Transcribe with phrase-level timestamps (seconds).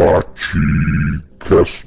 [0.00, 1.86] Batcast.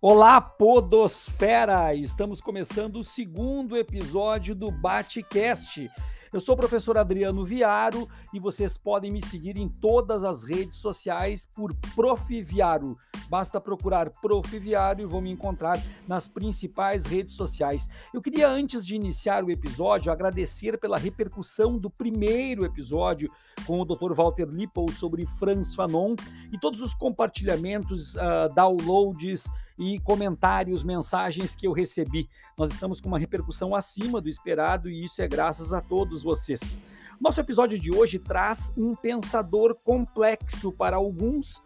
[0.00, 1.92] Olá, Podosfera!
[1.96, 5.90] Estamos começando o segundo episódio do Batcast.
[6.32, 10.76] Eu sou o professor Adriano Viaro e vocês podem me seguir em todas as redes
[10.76, 12.40] sociais por Prof.
[12.40, 12.96] Viaro.
[13.32, 14.58] Basta procurar Prof.
[14.58, 17.88] Viaro e vão me encontrar nas principais redes sociais.
[18.12, 23.32] Eu queria, antes de iniciar o episódio, agradecer pela repercussão do primeiro episódio
[23.66, 24.12] com o Dr.
[24.12, 26.14] Walter Lippel sobre Franz Fanon
[26.52, 29.44] e todos os compartilhamentos, uh, downloads
[29.78, 32.28] e comentários, mensagens que eu recebi.
[32.58, 36.74] Nós estamos com uma repercussão acima do esperado e isso é graças a todos vocês.
[37.18, 41.62] Nosso episódio de hoje traz um pensador complexo para alguns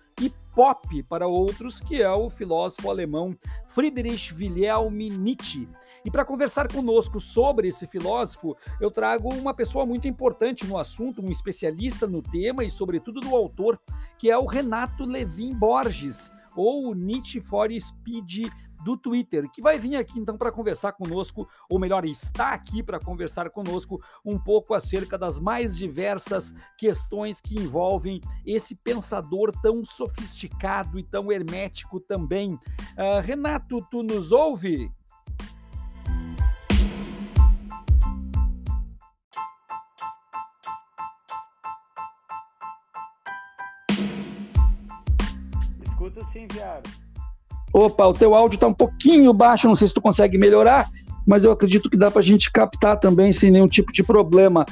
[0.57, 5.69] pop para outros, que é o filósofo alemão Friedrich Wilhelm Nietzsche.
[6.03, 11.23] E para conversar conosco sobre esse filósofo, eu trago uma pessoa muito importante no assunto,
[11.23, 13.79] um especialista no tema e, sobretudo, do autor,
[14.17, 18.51] que é o Renato Levin Borges ou Nietzsche for Speed
[18.87, 23.01] do Twitter, que vai vir aqui então para conversar conosco, ou melhor, está aqui para
[23.01, 31.01] conversar conosco um pouco acerca das mais diversas questões que envolvem esse pensador tão sofisticado
[31.01, 32.55] e tão hermético também.
[32.55, 34.89] Uh, Renato, tu nos ouve?
[45.83, 47.06] Escuto sim, Viário.
[47.77, 50.89] Opa, o teu áudio está um pouquinho baixo, não sei se tu consegue melhorar,
[51.27, 54.65] mas eu acredito que dá para a gente captar também sem nenhum tipo de problema.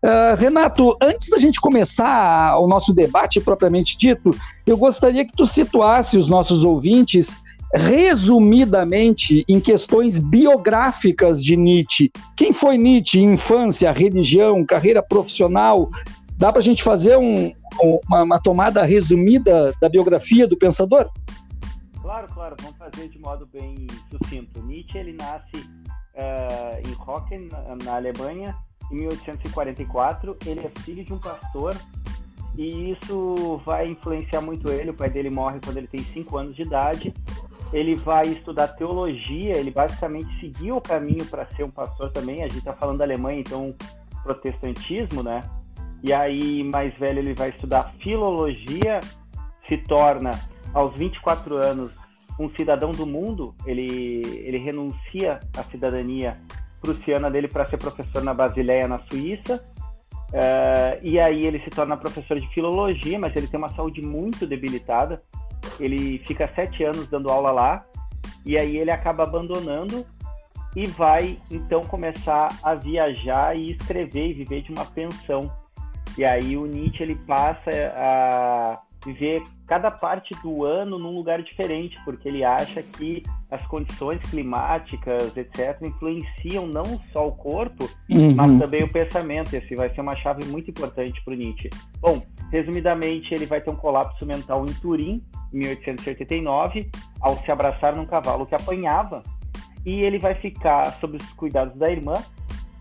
[0.00, 4.30] Uh, Renato, antes da gente começar o nosso debate propriamente dito,
[4.64, 7.40] eu gostaria que tu situasse os nossos ouvintes
[7.74, 12.12] resumidamente em questões biográficas de Nietzsche.
[12.36, 13.20] Quem foi Nietzsche?
[13.20, 15.90] Infância, religião, carreira profissional?
[16.38, 17.50] Dá para a gente fazer um,
[18.08, 21.08] uma, uma, tomada resumida da biografia do pensador?
[22.04, 24.62] Claro, claro, vamos fazer de modo bem sucinto.
[24.62, 28.54] Nietzsche ele nasce uh, em Hocken, na, na Alemanha,
[28.92, 30.36] em 1844.
[30.44, 31.74] Ele é filho de um pastor
[32.58, 34.90] e isso vai influenciar muito ele.
[34.90, 37.14] O pai dele morre quando ele tem 5 anos de idade.
[37.72, 42.42] Ele vai estudar teologia, ele basicamente seguiu o caminho para ser um pastor também.
[42.42, 43.74] A gente está falando da Alemanha, então
[44.22, 45.42] protestantismo, né?
[46.02, 49.00] E aí, mais velho, ele vai estudar filologia,
[49.66, 50.32] se torna,
[50.74, 51.92] aos 24 anos,
[52.38, 53.54] um cidadão do mundo.
[53.64, 56.36] Ele, ele renuncia à cidadania
[56.80, 59.64] prussiana dele para ser professor na Basileia, na Suíça.
[60.30, 64.46] Uh, e aí ele se torna professor de filologia, mas ele tem uma saúde muito
[64.46, 65.22] debilitada.
[65.78, 67.86] Ele fica sete anos dando aula lá,
[68.44, 70.04] e aí ele acaba abandonando
[70.76, 75.50] e vai então começar a viajar e escrever e viver de uma pensão
[76.16, 81.96] e aí o Nietzsche ele passa a viver cada parte do ano num lugar diferente,
[82.04, 88.34] porque ele acha que as condições climáticas, etc., influenciam não só o corpo, uhum.
[88.34, 89.54] mas também o pensamento.
[89.54, 91.70] Esse vai ser uma chave muito importante para o Nietzsche.
[92.00, 92.20] Bom,
[92.50, 95.22] resumidamente, ele vai ter um colapso mental em Turim,
[95.52, 99.22] em 1889, ao se abraçar num cavalo que apanhava,
[99.84, 102.14] e ele vai ficar sob os cuidados da irmã,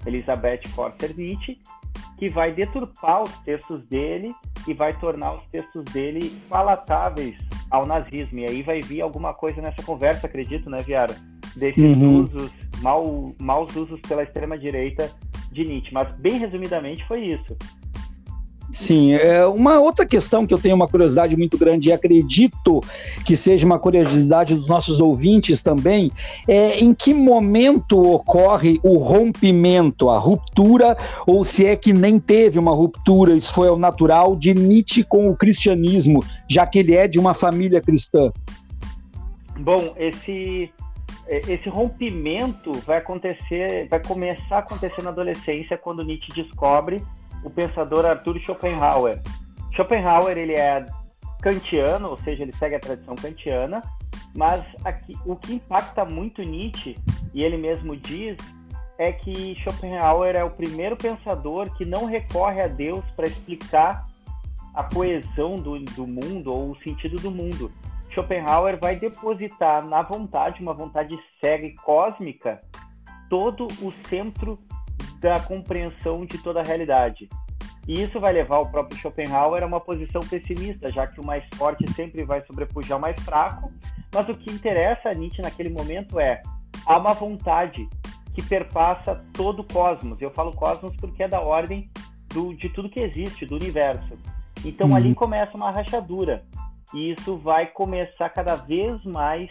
[0.06, 1.60] Elizabeth Forster Nietzsche,
[2.24, 4.34] que vai deturpar os textos dele
[4.66, 7.36] e vai tornar os textos dele palatáveis
[7.70, 8.40] ao nazismo.
[8.40, 11.14] E aí vai vir alguma coisa nessa conversa, acredito, né, Viara?
[11.54, 12.22] Desses uhum.
[12.22, 12.50] usos,
[12.82, 15.12] mal, maus usos pela extrema-direita
[15.52, 15.94] de Nietzsche.
[15.94, 17.58] Mas, bem resumidamente, foi isso.
[18.72, 22.82] Sim, é uma outra questão que eu tenho uma curiosidade muito grande e acredito
[23.24, 26.12] que seja uma curiosidade dos nossos ouvintes também,
[26.48, 30.98] é em que momento ocorre o rompimento, a ruptura,
[31.28, 35.30] ou se é que nem teve uma ruptura, isso foi o natural de Nietzsche com
[35.30, 38.32] o cristianismo, já que ele é de uma família cristã.
[39.60, 40.72] Bom, esse
[41.28, 47.02] esse rompimento vai acontecer, vai começar a acontecer na adolescência quando Nietzsche descobre
[47.44, 49.22] o pensador Arthur Schopenhauer.
[49.76, 50.86] Schopenhauer ele é
[51.42, 53.82] kantiano, ou seja, ele segue a tradição kantiana,
[54.36, 56.98] mas aqui, o que impacta muito Nietzsche,
[57.34, 58.38] e ele mesmo diz,
[58.98, 64.08] é que Schopenhauer é o primeiro pensador que não recorre a Deus para explicar
[64.74, 67.72] a coesão do, do mundo ou o sentido do mundo.
[68.12, 72.60] Schopenhauer vai depositar na vontade, uma vontade cega e cósmica,
[73.30, 74.60] todo o centro
[75.24, 77.30] da compreensão de toda a realidade.
[77.88, 81.44] E isso vai levar o próprio Schopenhauer a uma posição pessimista, já que o mais
[81.56, 83.72] forte sempre vai sobrepujar o mais fraco.
[84.14, 86.42] Mas o que interessa a Nietzsche naquele momento é
[86.86, 87.88] há uma vontade
[88.34, 90.22] que perpassa todo o cosmos.
[90.22, 91.90] Eu falo cosmos porque é da ordem
[92.34, 94.18] do, de tudo que existe, do universo.
[94.66, 94.96] Então uhum.
[94.96, 96.42] ali começa uma rachadura.
[96.94, 99.50] E isso vai começar cada vez mais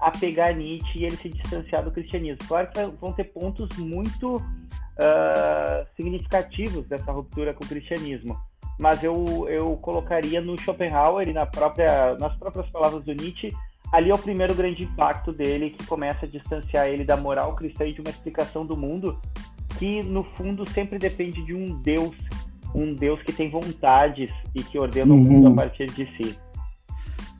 [0.00, 2.46] a pegar Nietzsche e ele se distanciar do cristianismo.
[2.46, 4.40] Claro que vão ter pontos muito
[4.98, 8.36] uh, significativos dessa ruptura com o cristianismo,
[8.78, 13.54] mas eu, eu colocaria no Schopenhauer e na própria, nas próprias palavras do Nietzsche,
[13.92, 17.86] ali é o primeiro grande impacto dele que começa a distanciar ele da moral cristã
[17.86, 19.18] e de uma explicação do mundo
[19.78, 22.16] que no fundo sempre depende de um Deus,
[22.74, 25.20] um Deus que tem vontades e que ordena uhum.
[25.20, 25.56] o mundo a uhum.
[25.56, 26.38] partir de si.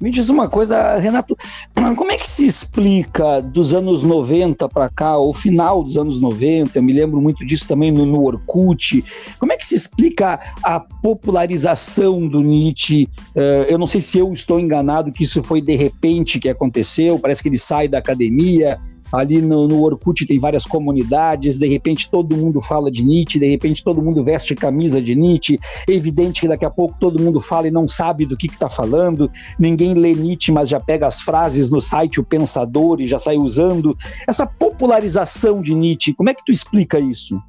[0.01, 1.37] Me diz uma coisa, Renato,
[1.97, 6.79] como é que se explica dos anos 90 para cá, ou final dos anos 90,
[6.79, 9.05] eu me lembro muito disso também no, no Orkut,
[9.39, 13.09] como é que se explica a popularização do Nietzsche?
[13.35, 17.19] Uh, eu não sei se eu estou enganado que isso foi de repente que aconteceu,
[17.19, 18.79] parece que ele sai da academia,
[19.13, 23.49] ali no, no Orkut tem várias comunidades, de repente todo mundo fala de Nietzsche, de
[23.49, 25.59] repente todo mundo veste camisa de Nietzsche,
[25.89, 28.69] é evidente que daqui a pouco todo mundo fala e não sabe do que está
[28.69, 33.19] falando, ninguém lê Nietzsche, mas já pega as frases no site O Pensador e já
[33.19, 33.97] sai usando.
[34.29, 37.41] Essa popularização de Nietzsche, como é que tu explica isso?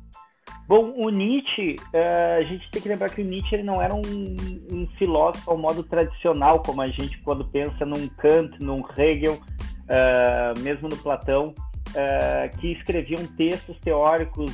[0.67, 3.93] Bom, o Nietzsche, uh, a gente tem que lembrar que o Nietzsche ele não era
[3.93, 4.01] um,
[4.71, 9.39] um, filósofo ao modo tradicional, como a gente quando pensa num Kant, num Hegel,
[9.85, 11.53] uh, mesmo no Platão,
[11.89, 14.51] uh, que escreviam textos teóricos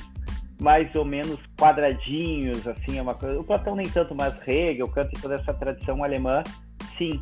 [0.62, 3.40] mais ou menos quadradinhos, assim, é uma coisa.
[3.40, 6.44] O Platão nem tanto, mas Hegel, Kant e toda essa tradição alemã,
[6.98, 7.20] sim.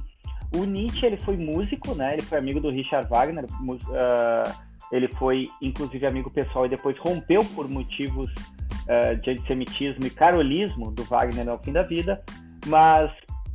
[0.53, 2.13] O Nietzsche ele foi músico, né?
[2.13, 3.45] Ele foi amigo do Richard Wagner.
[3.45, 4.53] Uh,
[4.91, 10.91] ele foi, inclusive, amigo pessoal e depois rompeu por motivos uh, de antissemitismo e carolismo
[10.91, 12.21] do Wagner ao fim da vida.
[12.65, 13.09] Mas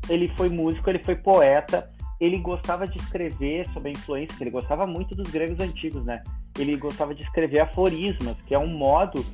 [0.09, 4.87] ele foi músico, ele foi poeta ele gostava de escrever sob a influência, ele gostava
[4.87, 6.23] muito dos gregos antigos, né?
[6.59, 9.25] Ele gostava de escrever aforismas, que é um modo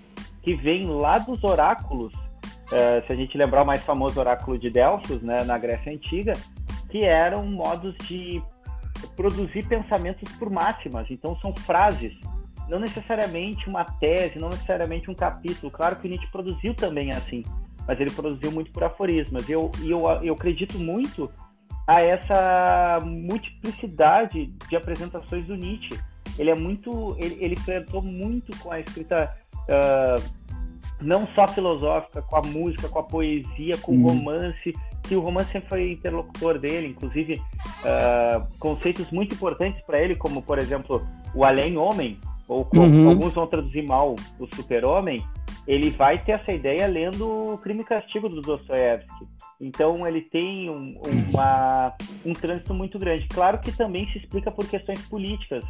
[0.43, 2.13] que vem lá dos oráculos.
[2.15, 6.33] Uh, se a gente lembrar o mais famoso oráculo de Delfos, né, na Grécia Antiga,
[6.89, 8.41] que eram modos de
[9.17, 11.11] produzir pensamentos por máximas.
[11.11, 12.13] Então são frases,
[12.69, 15.71] não necessariamente uma tese, não necessariamente um capítulo.
[15.71, 17.45] Claro que Nietzsche produziu também assim,
[17.87, 19.49] mas ele produziu muito por aforismas.
[19.49, 21.31] E eu, eu, eu acredito muito
[21.87, 25.99] a essa multiplicidade de apresentações do Nietzsche.
[26.39, 30.41] Ele é muito, ele, ele flertou muito com a escrita uh,
[31.01, 34.05] não só filosófica, com a música, com a poesia, com uhum.
[34.05, 40.01] o romance, que o romance sempre foi interlocutor dele, inclusive uh, conceitos muito importantes para
[40.01, 41.05] ele, como por exemplo
[41.35, 43.09] o além-homem, ou como uhum.
[43.09, 45.25] alguns vão traduzir mal o super-homem,
[45.71, 49.25] ele vai ter essa ideia lendo o Crime e Castigo do Dostoiévski.
[49.61, 51.95] Então ele tem um, uma,
[52.27, 53.29] um trânsito muito grande.
[53.29, 55.63] Claro que também se explica por questões políticas.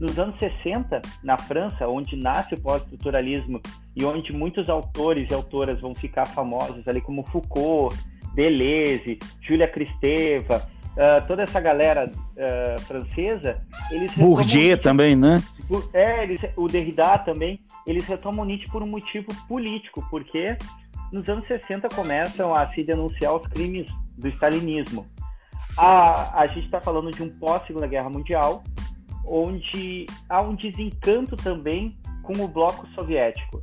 [0.00, 3.60] Nos anos 60, na França, onde nasce o pós-estruturalismo
[3.94, 7.94] e onde muitos autores e autoras vão ficar famosos ali, como Foucault,
[8.34, 13.60] Deleuze, Julia Kristeva, uh, toda essa galera uh, francesa,
[13.90, 15.42] eles Bourdieu também, né?
[15.92, 20.56] É, eles, o Derrida também, eles retomam Nietzsche por um motivo político, porque
[21.12, 25.06] nos anos 60 começam a se denunciar os crimes do stalinismo.
[25.76, 28.62] A, a gente está falando de um pós-Segunda Guerra Mundial,
[29.26, 33.62] onde há um desencanto também com o bloco soviético.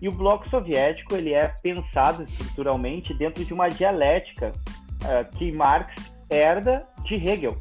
[0.00, 5.94] E o bloco soviético ele é pensado estruturalmente dentro de uma dialética uh, que Marx
[6.28, 7.56] herda de Hegel.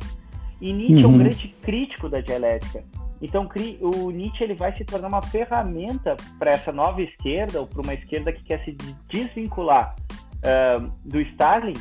[0.59, 1.03] E Nietzsche uhum.
[1.03, 1.17] é um uhum.
[1.19, 2.83] grande crítico da dialética.
[3.21, 3.47] Então
[3.81, 7.93] o Nietzsche ele vai se tornar uma ferramenta para essa nova esquerda ou para uma
[7.93, 8.75] esquerda que quer se
[9.07, 9.95] desvincular
[10.37, 11.75] uh, do Stalin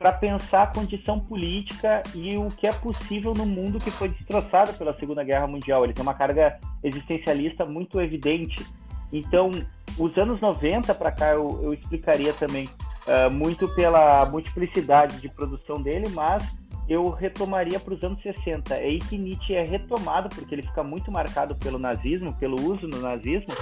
[0.00, 4.72] para pensar a condição política e o que é possível no mundo que foi destroçado
[4.72, 5.84] pela Segunda Guerra Mundial.
[5.84, 8.66] Ele tem uma carga existencialista muito evidente.
[9.12, 9.50] Então,
[9.98, 15.82] os anos 90 para cá eu, eu, explicaria também uh, muito pela multiplicidade de produção
[15.82, 16.42] dele, mas
[16.90, 18.74] eu retomaria para os anos 60.
[18.74, 22.88] É aí que Nietzsche é retomado, porque ele fica muito marcado pelo nazismo, pelo uso
[22.88, 23.54] no nazismo,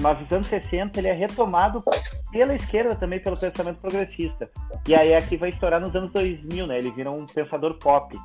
[0.00, 1.82] mas nos anos 60 ele é retomado
[2.32, 4.50] pela esquerda também, pelo pensamento progressista.
[4.88, 6.78] E aí aqui vai estourar nos anos 2000, né?
[6.78, 8.18] Ele vira um pensador pop.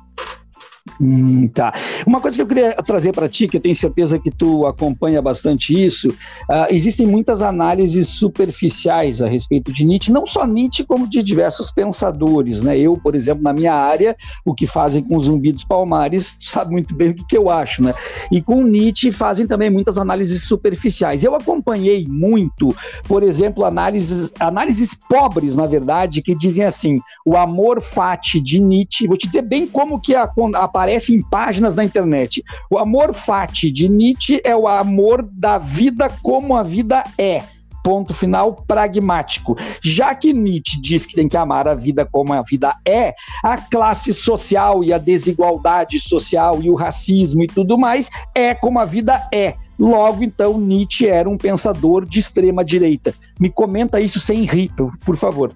[1.00, 1.72] Hum, tá.
[2.04, 5.22] Uma coisa que eu queria trazer para ti, que eu tenho certeza que tu acompanha
[5.22, 11.08] bastante isso, uh, existem muitas análises superficiais a respeito de Nietzsche, não só Nietzsche, como
[11.08, 12.76] de diversos pensadores, né?
[12.76, 16.94] Eu, por exemplo, na minha área, o que fazem com Zumbi dos Palmares, sabe muito
[16.94, 17.94] bem o que, que eu acho, né?
[18.32, 21.22] E com Nietzsche fazem também muitas análises superficiais.
[21.22, 22.74] Eu acompanhei muito,
[23.04, 29.06] por exemplo, análises, análises pobres, na verdade, que dizem assim: o amor fati de Nietzsche,
[29.06, 32.42] vou te dizer bem como que a, a aparece em páginas na internet.
[32.70, 37.42] O amor fati de Nietzsche é o amor da vida como a vida é
[37.82, 39.56] ponto final pragmático.
[39.82, 43.12] Já que Nietzsche diz que tem que amar a vida como a vida é,
[43.42, 48.78] a classe social e a desigualdade social e o racismo e tudo mais é como
[48.78, 49.54] a vida é.
[49.78, 53.12] Logo, então, Nietzsche era um pensador de extrema direita.
[53.38, 54.70] Me comenta isso sem rir,
[55.04, 55.52] por favor.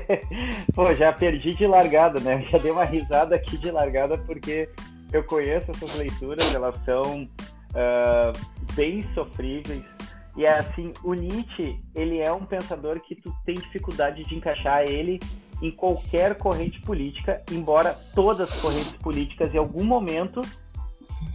[0.74, 2.44] Pô, já perdi de largada, né?
[2.50, 4.68] Já dei uma risada aqui de largada porque
[5.12, 9.84] eu conheço essas leituras, elas são uh, bem sofríveis.
[10.36, 14.82] E é assim, o Nietzsche, ele é um pensador que tu tem dificuldade de encaixar
[14.82, 15.20] ele
[15.60, 20.40] em qualquer corrente política, embora todas as correntes políticas em algum momento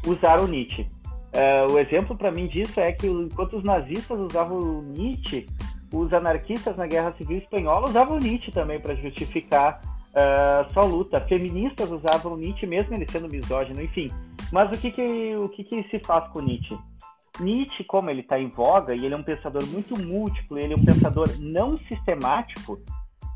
[0.06, 0.88] usaram Nietzsche.
[1.28, 5.48] Uh, o exemplo para mim disso é que enquanto os nazistas usavam Nietzsche,
[5.92, 11.22] os anarquistas na Guerra Civil Espanhola usavam Nietzsche também para justificar uh, sua luta.
[11.22, 14.12] Feministas usavam Nietzsche, mesmo ele sendo misógino, enfim.
[14.52, 16.78] Mas o que, que, o que, que se faz com Nietzsche?
[17.40, 20.78] Nietzsche, como ele está em voga, e ele é um pensador muito múltiplo, ele é
[20.78, 22.80] um pensador não sistemático,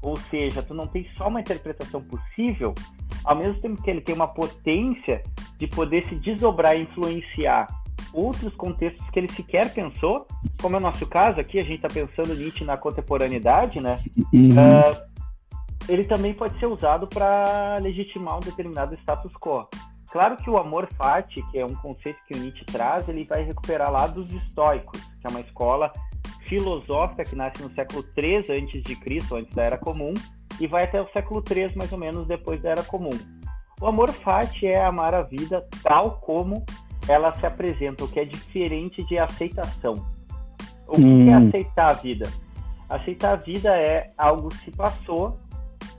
[0.01, 2.73] ou seja, tu não tem só uma interpretação possível,
[3.23, 5.21] ao mesmo tempo que ele tem uma potência
[5.57, 7.67] de poder se desdobrar e influenciar
[8.13, 10.25] outros contextos que ele sequer pensou,
[10.61, 13.97] como é o nosso caso aqui, a gente está pensando Nietzsche na contemporaneidade, né?
[14.33, 14.51] Uhum.
[14.51, 15.11] Uh,
[15.87, 19.67] ele também pode ser usado para legitimar um determinado status quo.
[20.11, 23.43] Claro que o amor fati, que é um conceito que o Nietzsche traz, ele vai
[23.43, 25.91] recuperar lá dos estoicos, que é uma escola
[26.49, 30.13] filosófica que nasce no século III antes de Cristo, antes da Era Comum,
[30.59, 33.17] e vai até o século III mais ou menos depois da Era Comum.
[33.79, 36.65] O amor fati é amar a vida tal como
[37.11, 40.05] ela se apresenta, o que é diferente de aceitação.
[40.87, 41.29] O que é hum.
[41.29, 42.31] é aceitar a vida?
[42.89, 45.37] Aceitar a vida é algo que se passou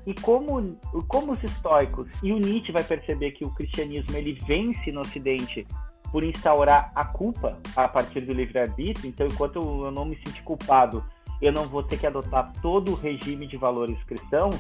[0.07, 0.77] e como,
[1.09, 5.67] como os estoicos e o Nietzsche vai perceber que o cristianismo ele vence no Ocidente
[6.11, 11.03] por instaurar a culpa a partir do livre-arbítrio, então enquanto eu não me sentir culpado,
[11.41, 14.57] eu não vou ter que adotar todo o regime de valores cristãos,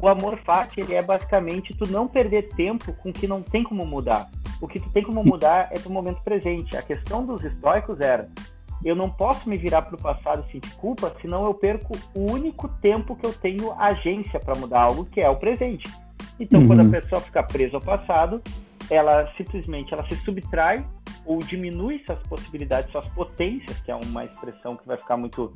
[0.00, 3.64] o amor fati ele é basicamente tu não perder tempo com o que não tem
[3.64, 4.28] como mudar.
[4.64, 6.74] O que tu tem como mudar é o momento presente.
[6.74, 8.30] A questão dos estoicos era:
[8.82, 12.32] eu não posso me virar para o passado e sentir culpa, senão eu perco o
[12.32, 15.86] único tempo que eu tenho agência para mudar algo, que é o presente.
[16.40, 16.68] Então, uhum.
[16.68, 18.42] quando a pessoa fica presa ao passado,
[18.88, 20.82] ela simplesmente ela se subtrai
[21.26, 25.52] ou diminui suas possibilidades, suas potências, que é uma expressão que vai ficar muito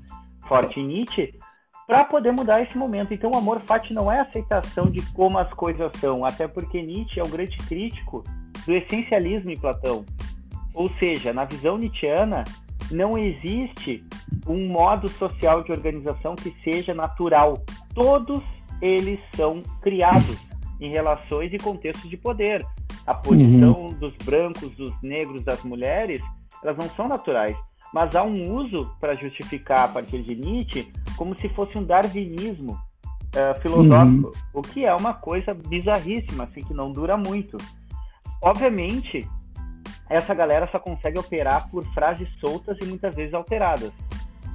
[0.46, 1.34] forte em Nietzsche,
[1.86, 3.14] para poder mudar esse momento.
[3.14, 7.18] Então, o amor fati não é aceitação de como as coisas são, até porque Nietzsche
[7.18, 8.22] é o grande crítico
[8.68, 10.04] do essencialismo em Platão.
[10.74, 12.44] Ou seja, na visão nietzschiana,
[12.90, 14.04] não existe
[14.46, 17.64] um modo social de organização que seja natural.
[17.94, 18.42] Todos
[18.82, 20.46] eles são criados
[20.78, 22.62] em relações e contextos de poder.
[23.06, 23.88] A posição uhum.
[23.94, 26.20] dos brancos, dos negros, das mulheres,
[26.62, 27.56] elas não são naturais.
[27.94, 32.72] Mas há um uso para justificar a partir de Nietzsche como se fosse um darwinismo
[32.72, 34.60] uh, filosófico, uhum.
[34.60, 37.56] o que é uma coisa bizarríssima, assim, que não dura muito.
[38.42, 39.26] Obviamente,
[40.08, 43.92] essa galera só consegue operar por frases soltas e muitas vezes alteradas.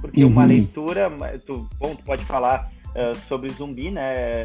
[0.00, 0.30] Porque uhum.
[0.30, 1.10] uma leitura,
[1.46, 4.42] tu, bom, tu pode falar uh, sobre zumbi, né?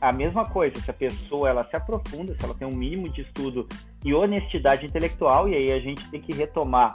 [0.00, 3.08] A, a, mesma coisa, se a pessoa ela se aprofunda, se ela tem um mínimo
[3.08, 3.68] de estudo
[4.04, 6.94] e honestidade intelectual, e aí a gente tem que retomar.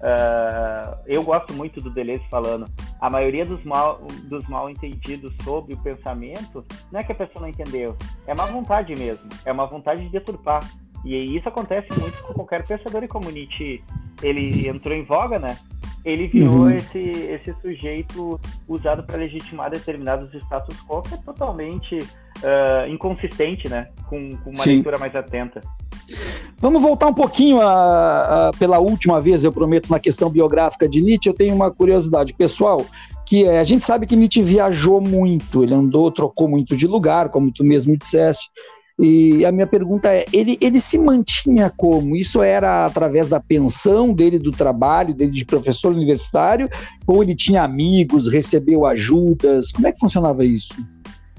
[0.00, 2.66] Uh, eu gosto muito do Deleuze falando,
[3.00, 7.42] a maioria dos mal, dos mal entendidos sobre o pensamento não é que a pessoa
[7.42, 10.66] não entendeu, é má vontade mesmo, é uma vontade de deturpar.
[11.04, 13.82] E isso acontece muito com qualquer pensador, e como Nietzsche
[14.22, 15.56] ele entrou em voga, né?
[16.04, 16.70] Ele virou uhum.
[16.70, 23.88] esse, esse sujeito usado para legitimar determinados status quo, que é totalmente uh, inconsistente, né?
[24.08, 24.74] Com, com uma Sim.
[24.74, 25.60] leitura mais atenta.
[26.58, 31.02] Vamos voltar um pouquinho a, a, pela última vez, eu prometo, na questão biográfica de
[31.02, 31.28] Nietzsche.
[31.28, 32.84] Eu tenho uma curiosidade pessoal,
[33.26, 37.30] que é, a gente sabe que Nietzsche viajou muito, ele andou, trocou muito de lugar,
[37.30, 38.50] como tu mesmo disseste,
[39.02, 42.14] e a minha pergunta é: ele, ele se mantinha como?
[42.14, 46.68] Isso era através da pensão dele, do trabalho dele de professor universitário?
[47.06, 49.72] Ou ele tinha amigos, recebeu ajudas?
[49.72, 50.74] Como é que funcionava isso?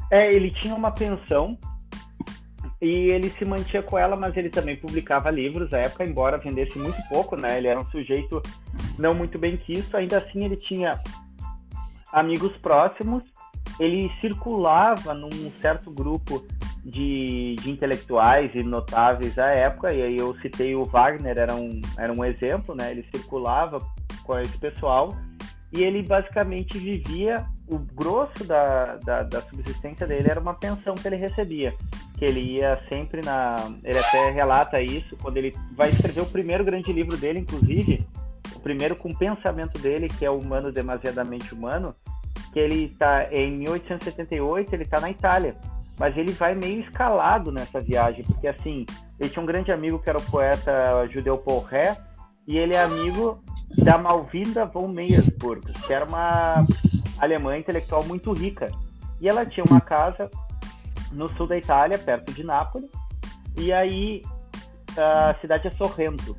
[0.09, 1.55] É, ele tinha uma pensão
[2.81, 6.79] e ele se mantinha com ela, mas ele também publicava livros na época, embora vendesse
[6.79, 7.59] muito pouco, né?
[7.59, 8.41] Ele era um sujeito
[8.97, 10.99] não muito bem quisto, ainda assim ele tinha
[12.11, 13.23] amigos próximos,
[13.79, 16.43] ele circulava num certo grupo
[16.83, 21.81] de, de intelectuais e notáveis à época, e aí eu citei o Wagner, era um,
[21.97, 22.91] era um exemplo, né?
[22.91, 23.79] Ele circulava
[24.23, 25.15] com esse pessoal
[25.73, 31.07] e ele basicamente vivia o grosso da, da, da, subsistência dele era uma pensão que
[31.07, 31.73] ele recebia
[32.17, 36.65] que ele ia sempre na ele até relata isso quando ele vai escrever o primeiro
[36.65, 38.05] grande livro dele inclusive
[38.53, 41.95] o primeiro com o pensamento dele que é humano demasiadamente humano
[42.51, 45.55] que ele está em 1878 ele está na Itália
[46.01, 48.87] mas ele vai meio escalado nessa viagem porque assim
[49.19, 51.95] ele tinha um grande amigo que era o poeta judeu Paul Ré
[52.47, 53.39] e ele é amigo
[53.77, 56.55] da Malvinda von Meyersburg, que era uma
[57.19, 58.71] alemã intelectual muito rica.
[59.21, 60.27] E ela tinha uma casa
[61.11, 62.89] no sul da Itália, perto de Nápoles,
[63.55, 64.23] e aí
[64.97, 66.35] a cidade é Sorrento.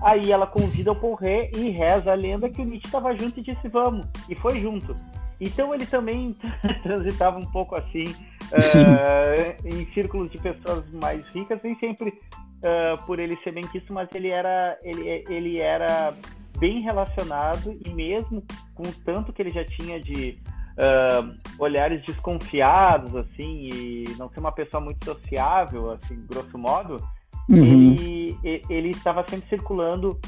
[0.00, 3.42] Aí ela convida o Porré e reza a lenda que o Nietzsche estava junto e
[3.42, 4.94] disse vamos, e foi junto.
[5.40, 6.36] Então ele também
[6.82, 13.18] transitava um pouco assim uh, em círculos de pessoas mais ricas, nem sempre uh, por
[13.18, 16.12] ele ser bem quisto, mas ele era, ele, ele era
[16.58, 18.44] bem relacionado e mesmo
[18.74, 20.38] com o tanto que ele já tinha de
[20.76, 27.02] uh, olhares desconfiados, assim, e não ser uma pessoa muito sociável, assim, grosso modo,
[27.48, 27.56] uhum.
[27.56, 30.20] ele, ele estava sempre circulando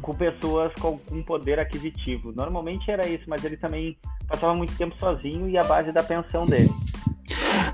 [0.00, 2.32] com pessoas com algum poder aquisitivo.
[2.32, 6.46] Normalmente era isso, mas ele também passava muito tempo sozinho e a base da pensão
[6.46, 6.70] dele.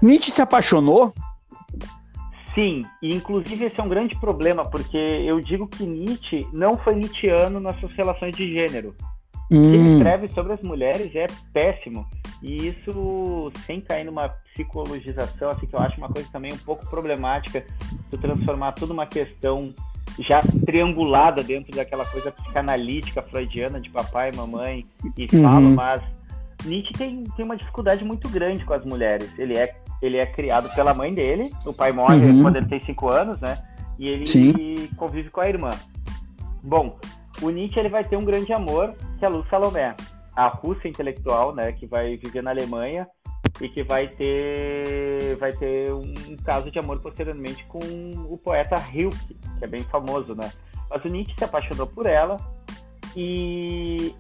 [0.03, 1.15] Nietzsche se apaixonou
[2.55, 6.95] Sim, e inclusive esse é um grande problema, porque eu digo que Nietzsche não foi
[6.95, 8.95] Nietzscheano nas suas relações de gênero.
[9.51, 9.59] Hum.
[9.59, 9.97] O que ele hum.
[9.97, 12.07] escreve sobre as mulheres é péssimo.
[12.41, 16.89] E isso, sem cair numa psicologização, assim, que eu acho uma coisa também um pouco
[16.89, 17.65] problemática,
[18.11, 19.75] de transformar tudo uma questão
[20.19, 25.75] já triangulada dentro daquela coisa psicanalítica freudiana de papai e mamãe e fala, uhum.
[25.75, 26.03] mas
[26.65, 29.37] Nietzsche tem, tem uma dificuldade muito grande com as mulheres.
[29.39, 32.43] Ele é ele é criado pela mãe dele, o pai morre uhum.
[32.43, 33.63] quando ele tem 5 anos, né?
[33.99, 34.89] E ele Sim.
[34.97, 35.71] convive com a irmã.
[36.63, 36.99] Bom,
[37.41, 39.95] o Nietzsche ele vai ter um grande amor, que é a Luz Salomé,
[40.37, 43.07] a russa intelectual, né, que vai viver na Alemanha
[43.61, 47.79] e que vai ter vai ter um caso de amor posteriormente com
[48.29, 50.51] o poeta Rilke, que é bem famoso, né?
[50.91, 52.37] Mas o Nietzsche se apaixonou por ela
[53.17, 54.15] e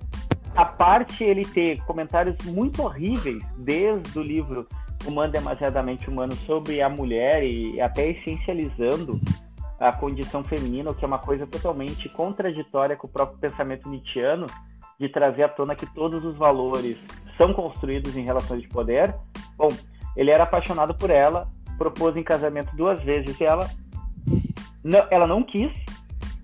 [0.57, 4.67] a parte ele ter comentários muito horríveis desde o livro
[5.05, 9.21] humano demasiadamente humano sobre a mulher e até essencializando
[9.79, 14.47] a condição feminina, o que é uma coisa totalmente contraditória com o próprio pensamento nietzschiano
[14.99, 16.99] de trazer à tona que todos os valores
[17.37, 19.15] são construídos em relações de poder.
[19.57, 19.69] Bom,
[20.17, 23.69] ele era apaixonado por ela, propôs em casamento duas vezes e ela
[24.83, 25.73] não, ela não quis.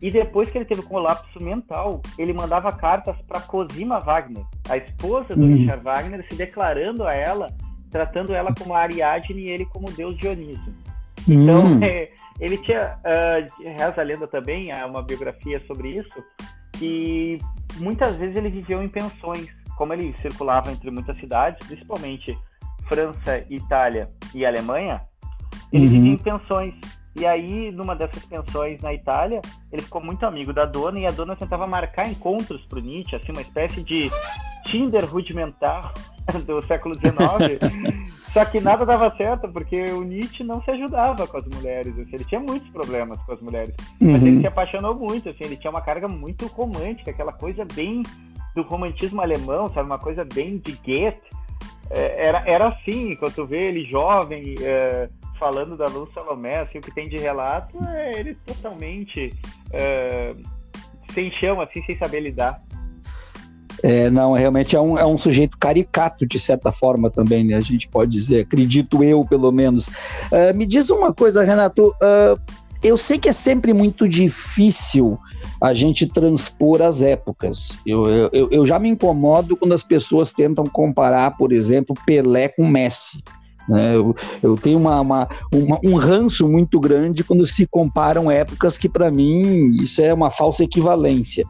[0.03, 4.79] E depois que ele teve o colapso mental, ele mandava cartas para Cosima Wagner, a
[4.79, 5.55] esposa do hum.
[5.55, 7.49] Richard Wagner, se declarando a ela
[7.91, 10.73] tratando ela como Ariadne e ele como Deus Dioniso.
[11.29, 11.83] Então, hum.
[11.83, 12.11] é,
[12.41, 16.25] ele tinha, uh, reza a lenda também, há uma biografia sobre isso,
[16.73, 17.37] que
[17.77, 22.37] muitas vezes ele viveu em pensões, como ele circulava entre muitas cidades, principalmente
[22.89, 25.03] França, Itália e Alemanha,
[25.73, 25.93] ele uhum.
[25.93, 26.75] vivia em pensões.
[27.17, 29.41] E aí, numa dessas pensões na Itália,
[29.73, 33.17] ele ficou muito amigo da dona e a dona tentava marcar encontros para o Nietzsche,
[33.17, 34.11] assim, uma espécie de
[34.65, 35.93] Tinder rudimentar
[36.47, 37.61] do século XIX.
[38.33, 41.99] Só que nada dava certo, porque o Nietzsche não se ajudava com as mulheres.
[41.99, 43.75] Assim, ele tinha muitos problemas com as mulheres.
[44.01, 44.13] Uhum.
[44.13, 48.03] Mas ele se apaixonou muito, assim, ele tinha uma carga muito romântica, aquela coisa bem
[48.55, 49.87] do romantismo alemão, sabe?
[49.87, 51.21] Uma coisa bem de Goethe.
[51.91, 56.79] É, era, era assim, quando tu vê ele jovem, é, falando da Luz Salomé, assim,
[56.79, 59.35] o que tem de relato, é ele totalmente
[59.73, 60.35] é,
[61.13, 62.61] sem chão, assim, sem saber lidar.
[63.83, 67.55] É, não, realmente é um, é um sujeito caricato, de certa forma, também, né?
[67.55, 69.89] A gente pode dizer, acredito eu, pelo menos.
[69.89, 71.89] Uh, me diz uma coisa, Renato.
[71.89, 72.41] Uh,
[72.83, 75.19] eu sei que é sempre muito difícil
[75.61, 77.79] a gente transpor as épocas.
[77.85, 82.67] Eu, eu, eu já me incomodo quando as pessoas tentam comparar, por exemplo, Pelé com
[82.67, 83.23] Messi.
[83.69, 83.95] Né?
[83.95, 88.89] Eu, eu tenho uma, uma, uma, um ranço muito grande quando se comparam épocas que,
[88.89, 91.47] para mim, isso é uma falsa equivalência.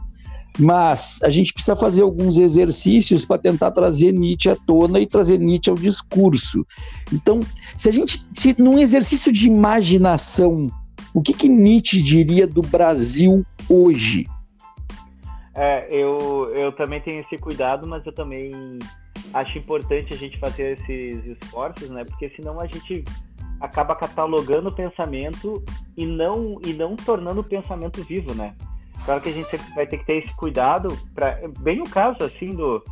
[0.58, 5.38] Mas a gente precisa fazer alguns exercícios para tentar trazer Nietzsche à tona e trazer
[5.38, 6.66] Nietzsche ao discurso.
[7.12, 7.40] Então,
[7.76, 10.66] se a gente, se num exercício de imaginação,
[11.14, 14.26] o que, que Nietzsche diria do Brasil hoje?
[15.54, 18.78] É, eu, eu também tenho esse cuidado, mas eu também
[19.34, 22.04] acho importante a gente fazer esses esforços, né?
[22.04, 23.04] Porque senão a gente
[23.60, 25.62] acaba catalogando o pensamento
[25.96, 28.54] e não, e não tornando o pensamento vivo, né?
[29.04, 32.22] Claro que a gente sempre vai ter que ter esse cuidado, pra, bem o caso,
[32.22, 32.82] assim, do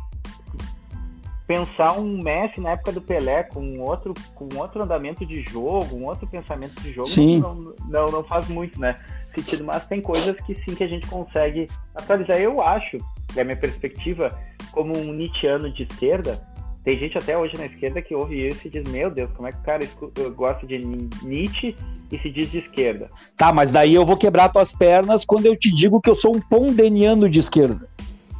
[1.49, 6.05] pensar um Messi na época do Pelé com outro, com outro andamento de jogo, um
[6.05, 7.09] outro pensamento de jogo.
[7.39, 8.95] Não, não, não faz muito, né?
[9.33, 12.37] Sentido, mas tem coisas que sim que a gente consegue atualizar.
[12.37, 12.97] Eu acho,
[13.33, 14.39] da minha perspectiva,
[14.71, 16.39] como um Nietzscheano de esquerda,
[16.83, 19.51] tem gente até hoje na esquerda que ouve isso e diz: Meu Deus, como é
[19.51, 19.87] que o cara
[20.35, 20.77] gosta de
[21.23, 21.75] Nietzsche
[22.11, 23.09] e se diz de esquerda?
[23.37, 26.35] Tá, mas daí eu vou quebrar tuas pernas quando eu te digo que eu sou
[26.35, 27.87] um pondeniano de esquerda.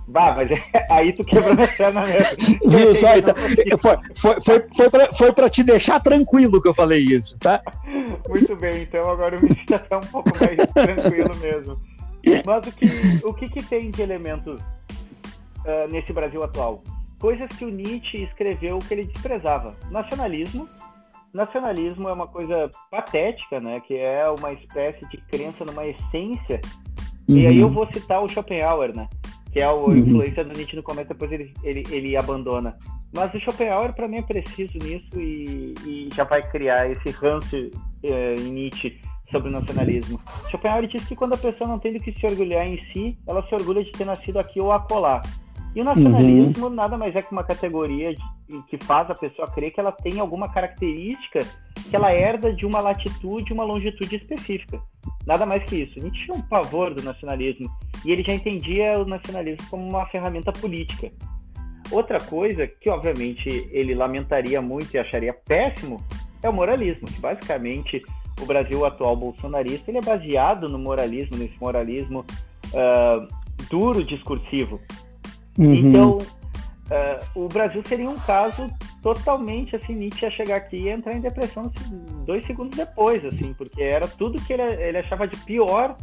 [0.07, 0.49] Bah, mas
[0.89, 2.59] aí tu quebrou minha perna mesmo.
[2.65, 3.17] Viu só?
[3.17, 7.37] Então, foi, foi, foi, foi, pra, foi pra te deixar tranquilo que eu falei isso,
[7.39, 7.61] tá?
[8.27, 11.79] Muito bem, então agora eu me sinto até um pouco mais tranquilo mesmo.
[12.45, 16.83] Mas o que, o que, que tem de elementos uh, nesse Brasil atual?
[17.19, 19.75] Coisas que o Nietzsche escreveu que ele desprezava.
[19.91, 20.67] Nacionalismo.
[21.33, 23.79] Nacionalismo é uma coisa patética, né?
[23.81, 26.59] Que é uma espécie de crença numa essência.
[27.27, 27.37] Uhum.
[27.37, 29.07] E aí eu vou citar o Schopenhauer, né?
[29.51, 29.97] Que é o uhum.
[29.97, 32.75] influência do Nietzsche no começo, depois ele, ele, ele abandona.
[33.13, 37.55] Mas o Schopenhauer, para mim, é preciso nisso e, e, já vai criar esse ranço
[38.03, 38.99] eh, em Nietzsche
[39.31, 40.19] sobre o nacionalismo.
[40.49, 43.45] Schopenhauer diz que quando a pessoa não tem do que se orgulhar em si, ela
[43.45, 45.21] se orgulha de ter nascido aqui ou acolá.
[45.75, 46.73] E o nacionalismo uhum.
[46.73, 48.21] nada mais é que uma categoria de,
[48.67, 51.39] que faz a pessoa crer que ela tem alguma característica
[51.89, 54.81] que ela herda de uma latitude, uma longitude específica.
[55.25, 55.99] Nada mais que isso.
[55.99, 57.69] Nietzsche tinha um pavor do nacionalismo
[58.05, 61.11] e ele já entendia o nacionalismo como uma ferramenta política.
[61.91, 66.03] Outra coisa que, obviamente, ele lamentaria muito e acharia péssimo
[66.41, 68.01] é o moralismo, que basicamente
[68.41, 72.25] o Brasil atual bolsonarista ele é baseado no moralismo, nesse moralismo
[72.73, 73.27] uh,
[73.69, 74.79] duro discursivo,
[75.59, 75.73] Uhum.
[75.73, 78.69] Então, uh, o Brasil seria um caso
[79.03, 81.71] totalmente assim, Nietzsche ia chegar aqui e entrar em depressão
[82.25, 85.95] dois segundos depois, assim, porque era tudo que ele, ele achava de pior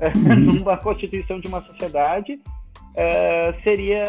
[0.00, 0.36] uhum.
[0.54, 4.04] numa constituição de uma sociedade uh, seria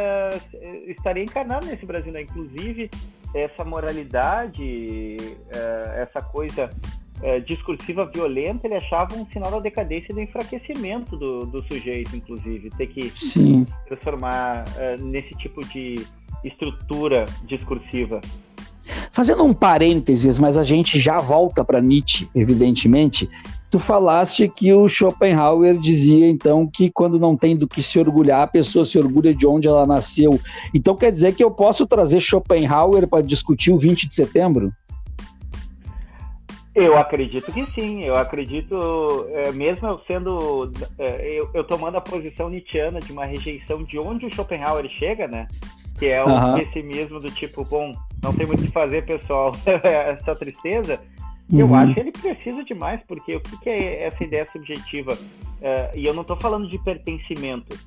[0.88, 2.22] estaria encarnado nesse Brasil, né?
[2.22, 2.90] Inclusive
[3.34, 6.70] essa moralidade, uh, essa coisa
[7.24, 12.16] é, discursiva violenta, ele achava um sinal da decadência e do enfraquecimento do, do sujeito,
[12.16, 12.70] inclusive.
[12.72, 13.66] Ter que Sim.
[13.88, 16.06] transformar é, nesse tipo de
[16.44, 18.22] estrutura discursiva.
[19.12, 23.30] Fazendo um parênteses, mas a gente já volta para Nietzsche, evidentemente.
[23.70, 28.42] Tu falaste que o Schopenhauer dizia então que quando não tem do que se orgulhar,
[28.42, 30.38] a pessoa se orgulha de onde ela nasceu.
[30.74, 34.74] Então quer dizer que eu posso trazer Schopenhauer para discutir o 20 de setembro?
[36.74, 42.02] Eu acredito que sim, eu acredito, é, mesmo eu sendo, é, eu, eu, tomando a
[42.02, 45.48] posição nietzschiana de uma rejeição de onde o Schopenhauer chega, né?
[46.00, 46.56] Que é o uhum.
[46.56, 47.92] pessimismo do tipo, bom,
[48.24, 49.52] não tem muito o que fazer, pessoal,
[49.84, 50.98] essa tristeza.
[51.52, 51.60] Uhum.
[51.60, 55.18] Eu acho que ele precisa demais, porque o que, que é essa ideia subjetiva?
[55.62, 57.78] É, e eu não estou falando de pertencimento,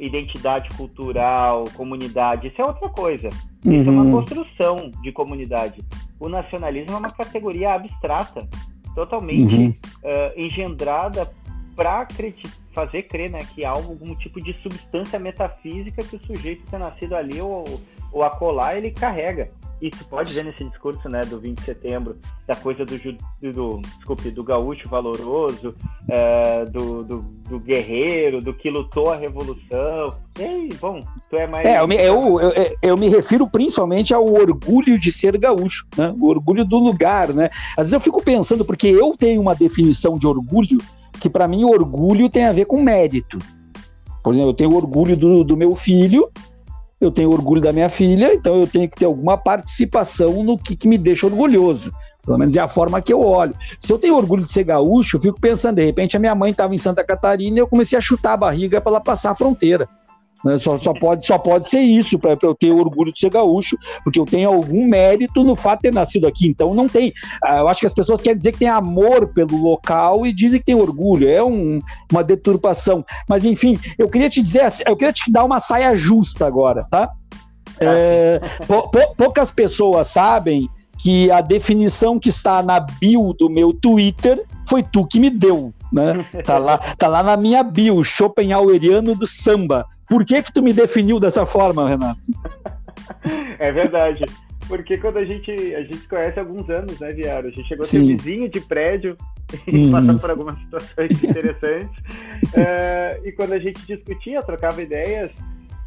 [0.00, 3.28] identidade cultural, comunidade, isso é outra coisa.
[3.64, 3.86] Isso uhum.
[3.86, 4.12] é uma uhum.
[4.12, 5.84] construção de comunidade
[6.20, 8.46] o nacionalismo é uma categoria abstrata,
[8.94, 9.68] totalmente uhum.
[9.70, 11.28] uh, engendrada
[11.74, 12.06] para
[12.74, 16.78] fazer crer né, que há algum tipo de substância metafísica que o sujeito que é
[16.78, 17.64] nascido ali ou,
[18.12, 19.48] ou acolá ele carrega.
[19.80, 22.98] Isso pode ver nesse discurso né, do 20 de setembro, da coisa do,
[23.50, 25.74] do, desculpe, do gaúcho valoroso,
[26.06, 30.14] é, do, do, do, guerreiro, do que lutou a revolução.
[30.38, 31.66] E, bom, tu é mais.
[31.66, 36.14] É, eu, eu, eu, eu, me refiro principalmente ao orgulho de ser gaúcho, né?
[36.20, 37.32] o orgulho do lugar.
[37.32, 37.48] Né?
[37.70, 40.76] Às vezes eu fico pensando, porque eu tenho uma definição de orgulho,
[41.22, 43.38] que para mim orgulho tem a ver com mérito.
[44.22, 46.30] Por exemplo, eu tenho orgulho do, do meu filho,
[47.00, 50.76] eu tenho orgulho da minha filha, então eu tenho que ter alguma participação no que,
[50.76, 51.92] que me deixa orgulhoso.
[52.24, 53.54] Pelo menos é a forma que eu olho.
[53.78, 56.50] Se eu tenho orgulho de ser gaúcho, eu fico pensando, de repente a minha mãe
[56.50, 59.34] estava em Santa Catarina e eu comecei a chutar a barriga para ela passar a
[59.34, 59.88] fronteira.
[60.44, 60.58] Né?
[60.58, 64.18] Só, só, pode, só pode ser isso, para eu ter orgulho de ser gaúcho, porque
[64.18, 66.48] eu tenho algum mérito no fato de ter nascido aqui.
[66.48, 67.12] Então não tem.
[67.44, 70.58] Ah, eu acho que as pessoas querem dizer que tem amor pelo local e dizem
[70.58, 71.28] que tem orgulho.
[71.28, 73.04] É um, uma deturpação.
[73.28, 77.10] Mas enfim, eu queria te dizer, eu queria te dar uma saia justa agora, tá?
[77.78, 80.68] É, pou, poucas pessoas sabem
[81.02, 85.72] que a definição que está na bio do meu Twitter foi tu que me deu,
[85.90, 86.24] né?
[86.44, 89.86] Tá lá, tá lá na minha bio, Schopenhaueriano do samba.
[90.10, 92.20] Por que que tu me definiu dessa forma, Renato?
[93.58, 94.24] É verdade.
[94.68, 97.48] Porque quando a gente, a gente conhece há alguns anos, né, Viário?
[97.48, 99.16] A gente chegou a ser vizinho de prédio
[99.66, 99.90] e uhum.
[99.90, 101.98] passou por algumas situações interessantes.
[102.54, 105.32] uh, e quando a gente discutia, trocava ideias,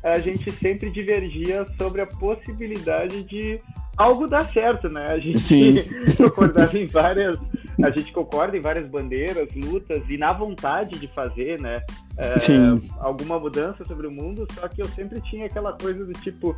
[0.04, 3.60] a gente sempre divergia sobre a possibilidade de
[3.96, 5.08] algo dá certo, né?
[5.08, 5.76] A gente Sim.
[6.18, 7.40] concordava em várias,
[7.82, 11.82] a gente concorda em várias bandeiras, lutas e na vontade de fazer, né?
[12.18, 12.80] É, Sim.
[13.00, 16.56] alguma mudança sobre o mundo, só que eu sempre tinha aquela coisa do tipo,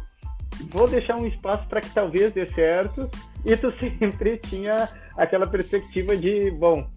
[0.71, 3.10] vou deixar um espaço para que talvez dê certo,
[3.45, 6.88] e tu sempre tinha aquela perspectiva de, bom,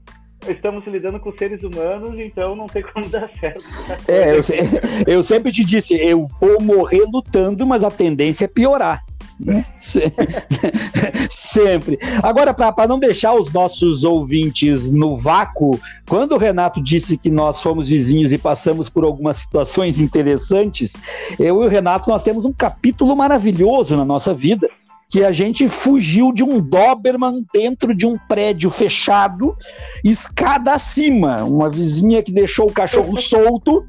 [0.46, 3.62] estamos lidando com seres humanos, então não tem como dar certo.
[4.08, 4.40] É, eu,
[5.06, 9.04] eu sempre te disse, eu vou morrer lutando, mas a tendência é piorar.
[9.38, 9.64] Né?
[11.30, 11.98] Sempre.
[12.22, 17.62] Agora, para não deixar os nossos ouvintes no vácuo, quando o Renato disse que nós
[17.62, 21.00] fomos vizinhos e passamos por algumas situações interessantes,
[21.38, 24.68] eu e o Renato nós temos um capítulo maravilhoso na nossa vida
[25.10, 29.56] que a gente fugiu de um Doberman dentro de um prédio fechado,
[30.04, 33.82] escada acima, uma vizinha que deixou o cachorro solto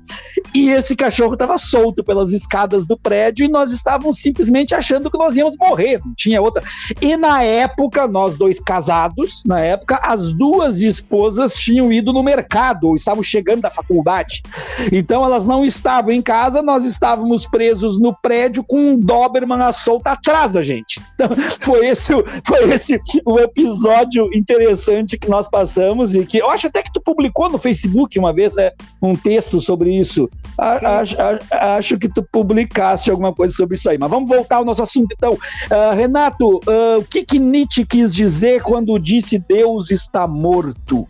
[0.55, 5.17] e esse cachorro estava solto pelas escadas do prédio e nós estávamos simplesmente achando que
[5.17, 6.63] nós íamos morrer, não tinha outra.
[7.01, 12.88] E na época, nós dois casados, na época, as duas esposas tinham ido no mercado
[12.88, 14.41] ou estavam chegando da faculdade.
[14.89, 19.73] Então elas não estavam em casa, nós estávamos presos no prédio com um Doberman à
[19.73, 21.09] solta atrás da gente.
[21.13, 22.13] Então, foi esse,
[22.45, 27.02] foi esse o episódio interessante que nós passamos e que eu acho até que tu
[27.02, 30.30] publicou no Facebook uma vez né, um texto sobre isso.
[30.58, 31.17] Acho,
[31.52, 33.98] acho, que tu publicaste alguma coisa sobre isso aí.
[33.98, 35.34] Mas vamos voltar ao nosso assunto então.
[35.34, 41.08] Uh, Renato, uh, o que, que Nietzsche quis dizer quando disse Deus está morto?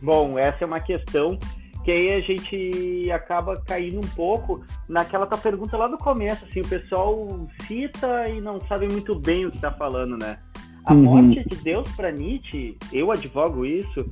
[0.00, 1.38] Bom, essa é uma questão
[1.84, 6.60] que aí a gente acaba caindo um pouco naquela tua pergunta lá no começo, assim,
[6.60, 10.38] o pessoal cita e não sabe muito bem o que está falando, né?
[10.84, 11.02] A uhum.
[11.02, 14.04] morte de Deus para Nietzsche, eu advogo isso,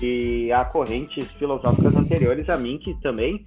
[0.00, 3.44] e há correntes filosóficas anteriores a mim que também,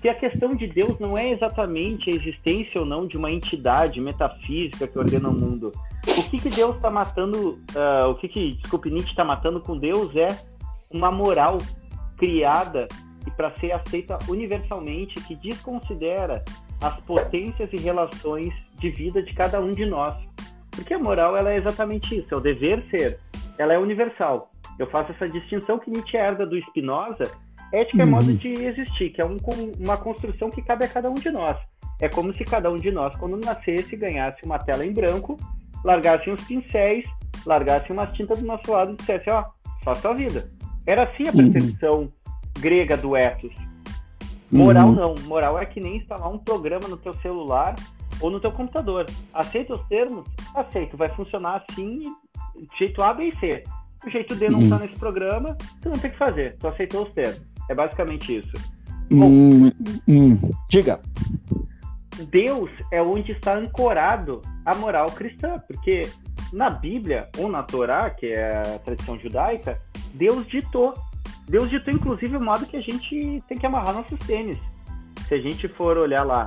[0.00, 4.00] que a questão de Deus não é exatamente a existência ou não de uma entidade
[4.00, 5.72] metafísica que ordena o mundo.
[6.06, 9.76] O que, que Deus está matando, uh, o que, que, desculpe, Nietzsche está matando com
[9.76, 10.28] Deus é
[10.90, 11.58] uma moral
[12.16, 12.88] criada
[13.30, 16.44] e para ser aceita universalmente, que desconsidera
[16.80, 20.14] as potências e relações de vida de cada um de nós.
[20.70, 23.18] Porque a moral ela é exatamente isso, é o dever ser.
[23.58, 24.48] Ela é universal.
[24.78, 27.30] Eu faço essa distinção que Nietzsche herda do Spinoza.
[27.72, 28.08] Ética é uhum.
[28.08, 29.36] é modo de existir, que é um,
[29.78, 31.56] uma construção que cabe a cada um de nós.
[32.00, 35.36] É como se cada um de nós, quando nascesse, ganhasse uma tela em branco,
[35.84, 37.04] largasse uns pincéis,
[37.44, 40.48] largasse uma tinta do nosso lado e dissesse, ó, oh, faça a vida.
[40.86, 41.52] Era assim a uhum.
[41.52, 42.12] percepção uhum
[42.60, 43.52] grega do ethos.
[44.50, 44.94] Moral uhum.
[44.94, 45.14] não.
[45.26, 47.74] Moral é que nem instalar um programa no teu celular
[48.20, 49.06] ou no teu computador.
[49.32, 50.26] Aceita os termos?
[50.54, 50.96] Aceito.
[50.96, 52.02] Vai funcionar assim,
[52.78, 53.62] jeito A, B e C.
[54.04, 54.82] O jeito D não está uhum.
[54.82, 56.56] nesse programa, tu não tem que fazer.
[56.58, 57.42] Tu aceitou os termos.
[57.68, 58.52] É basicamente isso.
[59.10, 59.70] Bom, hum,
[60.08, 60.38] hum.
[60.68, 61.00] Diga.
[62.30, 66.02] Deus é onde está ancorado a moral cristã, porque
[66.52, 69.78] na Bíblia ou na Torá, que é a tradição judaica,
[70.14, 70.94] Deus ditou
[71.50, 74.56] Deus ditou, inclusive, o modo que a gente tem que amarrar nossos tênis.
[75.26, 76.44] Se a gente for olhar lá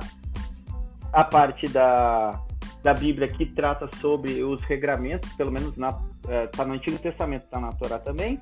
[1.12, 2.40] a parte da,
[2.82, 5.90] da Bíblia que trata sobre os regramentos, pelo menos na,
[6.26, 8.40] é, tá no Antigo Testamento, tá na Torá também,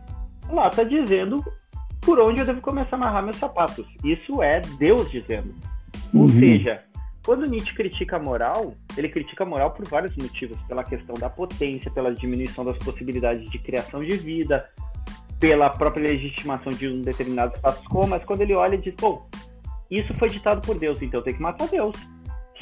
[0.48, 1.44] lá tá dizendo
[2.00, 3.84] por onde eu devo começar a amarrar meus sapatos.
[4.04, 5.52] Isso é Deus dizendo.
[6.14, 6.28] Ou uhum.
[6.28, 6.84] seja,
[7.26, 11.28] quando Nietzsche critica a moral, ele critica a moral por vários motivos, pela questão da
[11.28, 14.64] potência, pela diminuição das possibilidades de criação de vida,
[15.42, 19.26] pela própria legitimação de um determinado status quo, mas quando ele olha e diz, pô,
[19.90, 21.96] isso foi ditado por Deus, então tenho que matar Deus.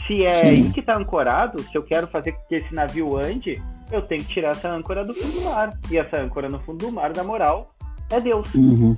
[0.06, 0.46] Se é Sim.
[0.46, 3.62] aí que está ancorado, se eu quero fazer com que esse navio ande,
[3.92, 5.78] eu tenho que tirar essa âncora do fundo do mar.
[5.90, 7.74] E essa âncora no fundo do mar da moral
[8.08, 8.52] é Deus.
[8.54, 8.96] Uhum.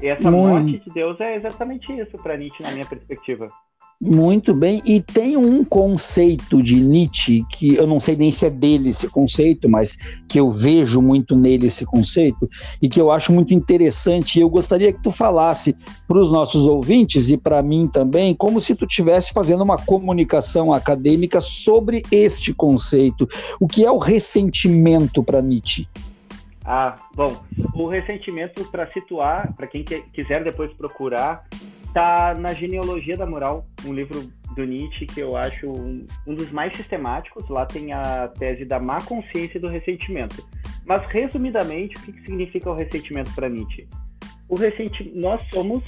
[0.00, 0.48] E essa Muito.
[0.48, 3.50] morte de Deus é exatamente isso para Nietzsche, na minha perspectiva.
[3.98, 8.50] Muito bem, e tem um conceito de Nietzsche que eu não sei nem se é
[8.50, 9.96] dele esse conceito, mas
[10.28, 12.46] que eu vejo muito nele esse conceito
[12.82, 14.38] e que eu acho muito interessante.
[14.38, 15.74] E eu gostaria que tu falasse
[16.06, 20.74] para os nossos ouvintes e para mim também, como se tu estivesse fazendo uma comunicação
[20.74, 23.26] acadêmica sobre este conceito.
[23.58, 25.88] O que é o ressentimento para Nietzsche?
[26.62, 27.36] Ah, bom,
[27.74, 31.46] o ressentimento, para situar, para quem quiser depois procurar,
[31.96, 36.50] está na Genealogia da Moral, um livro do Nietzsche que eu acho um, um, dos
[36.50, 37.48] mais sistemáticos.
[37.48, 40.46] Lá tem a tese da má consciência e do ressentimento.
[40.84, 43.88] Mas, resumidamente, o que, que significa o ressentimento para Nietzsche?
[44.46, 45.82] O ressentimento, nós somos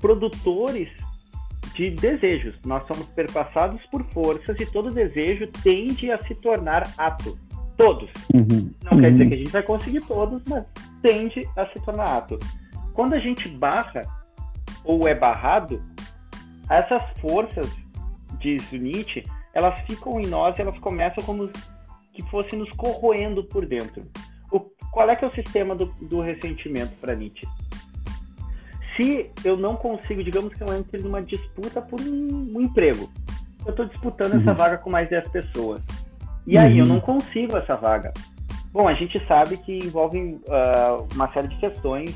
[0.00, 0.88] produtores
[1.74, 2.54] de desejos.
[2.64, 7.38] Nós somos perpassados por forças e todo desejo tende a se tornar ato.
[7.76, 8.10] Todos.
[8.34, 8.70] Uhum.
[8.82, 9.00] Não uhum.
[9.00, 9.28] quer dizer uhum.
[9.28, 10.66] que a gente vai conseguir todos, mas
[11.02, 12.36] tende a se tornar ato.
[12.94, 14.02] Quando a gente barra
[14.86, 15.82] ou é barrado,
[16.70, 17.70] essas forças,
[18.40, 21.50] diz Nietzsche, elas ficam em nós e elas começam como
[22.12, 24.02] que fosse nos corroendo por dentro.
[24.50, 27.46] O, qual é que é o sistema do, do ressentimento para Nietzsche?
[28.96, 33.10] Se eu não consigo, digamos que eu entre numa disputa por um, um emprego,
[33.66, 34.40] eu estou disputando uhum.
[34.40, 35.82] essa vaga com mais 10 pessoas.
[36.46, 36.94] E aí eu uhum.
[36.94, 38.14] não consigo essa vaga.
[38.72, 42.14] Bom, a gente sabe que envolve uh, uma série de questões,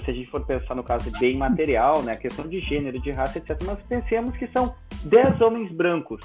[0.00, 3.38] se a gente for pensar no caso bem material, né, questão de gênero, de raça,
[3.38, 3.56] etc.
[3.64, 6.20] Mas pensemos que são 10 homens brancos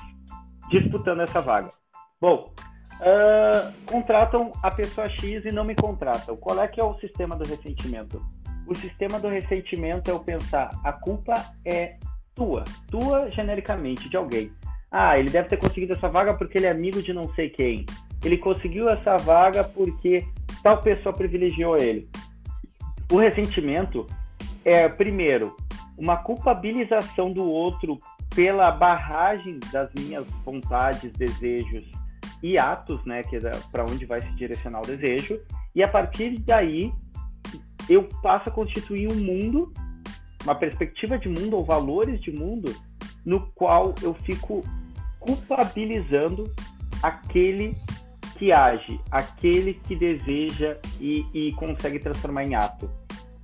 [0.69, 1.69] disputando essa vaga.
[2.19, 2.51] Bom,
[2.99, 6.35] uh, contratam a pessoa X e não me contratam.
[6.37, 8.21] Qual é que é o sistema do ressentimento?
[8.67, 11.33] O sistema do ressentimento é eu pensar, a culpa
[11.65, 11.97] é
[12.35, 14.51] tua, tua genericamente, de alguém.
[14.91, 17.85] Ah, ele deve ter conseguido essa vaga porque ele é amigo de não sei quem.
[18.23, 20.25] Ele conseguiu essa vaga porque
[20.63, 22.09] tal pessoa privilegiou ele.
[23.11, 24.05] O ressentimento
[24.63, 25.55] é, primeiro,
[25.97, 27.99] uma culpabilização do outro
[28.35, 31.83] pela barragem das minhas vontades, desejos
[32.41, 33.39] e atos, né, que é
[33.71, 35.39] para onde vai se direcionar o desejo,
[35.75, 36.93] e a partir daí
[37.89, 39.73] eu passo a constituir um mundo,
[40.43, 42.73] uma perspectiva de mundo ou valores de mundo
[43.25, 44.63] no qual eu fico
[45.19, 46.53] culpabilizando
[47.03, 47.71] aquele
[48.37, 52.89] que age, aquele que deseja e, e consegue transformar em ato.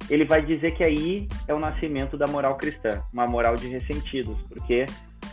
[0.10, 4.38] Ele vai dizer que aí é o nascimento da moral cristã, uma moral de ressentidos,
[4.48, 4.86] porque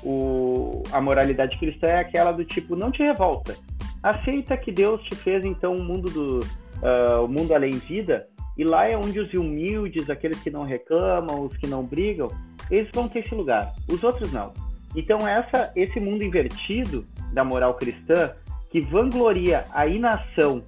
[0.03, 3.57] o, a moralidade cristã é aquela do tipo, não te revolta.
[4.03, 8.65] Aceita que Deus te fez então um mundo do uh, o mundo além vida, e
[8.65, 12.29] lá é onde os humildes, aqueles que não reclamam, os que não brigam,
[12.71, 13.73] eles vão ter esse lugar.
[13.89, 14.53] Os outros não.
[14.95, 18.31] Então essa, esse mundo invertido da moral cristã,
[18.71, 20.63] que vangloria a inação,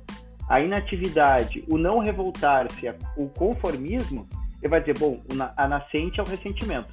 [0.54, 2.86] a inatividade, o não revoltar-se,
[3.16, 4.24] o conformismo,
[4.62, 5.20] ele vai dizer, bom,
[5.56, 6.92] a nascente é o ressentimento,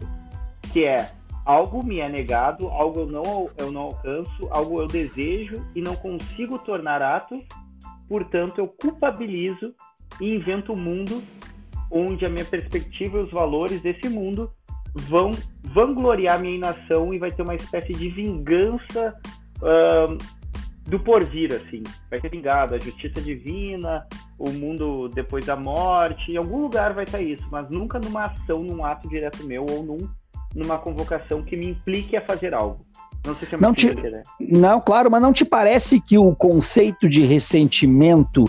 [0.74, 1.12] que é
[1.46, 5.96] algo me é negado, algo eu não, eu não alcanço, algo eu desejo e não
[5.96, 7.40] consigo tornar atos,
[8.10, 9.76] portanto eu culpabilizo
[10.20, 11.22] e invento um mundo
[11.92, 14.52] onde a minha perspectiva e os valores desse mundo
[14.96, 15.30] vão
[15.62, 19.16] vangloriar minha inação e vai ter uma espécie de vingança
[19.58, 20.41] uh,
[20.92, 21.82] do porvir, assim.
[22.10, 24.06] Vai ser vingado, a justiça divina,
[24.38, 28.62] o mundo depois da morte, em algum lugar vai estar isso, mas nunca numa ação,
[28.62, 30.10] num ato direto meu ou num,
[30.54, 32.86] numa convocação que me implique a fazer algo.
[33.26, 33.96] Não sei se é não, te...
[34.42, 38.44] não, claro, mas não te parece que o conceito de ressentimento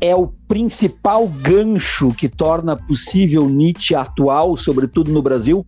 [0.00, 5.64] é o principal gancho que torna possível Nietzsche atual, sobretudo no Brasil?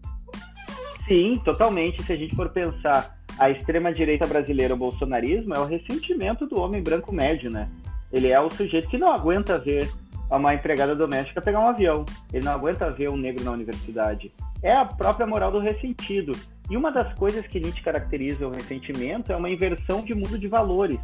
[1.07, 2.03] Sim, totalmente.
[2.03, 6.83] Se a gente for pensar a extrema-direita brasileira, o bolsonarismo, é o ressentimento do homem
[6.83, 7.69] branco médio, né?
[8.13, 9.91] Ele é o sujeito que não aguenta ver
[10.31, 12.05] uma empregada doméstica pegar um avião.
[12.33, 14.33] Ele não aguenta ver um negro na universidade.
[14.63, 16.33] É a própria moral do ressentido.
[16.69, 20.49] E uma das coisas que Nietzsche caracteriza o ressentimento é uma inversão de mundo de
[20.49, 20.99] valores,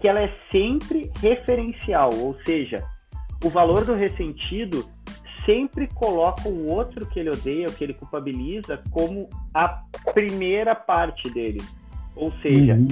[0.00, 2.82] que ela é sempre referencial, ou seja,
[3.44, 4.86] o valor do ressentido
[5.46, 9.80] sempre coloca o outro que ele odeia, o que ele culpabiliza, como a
[10.12, 11.62] primeira parte dele.
[12.16, 12.88] Ou seja, uhum.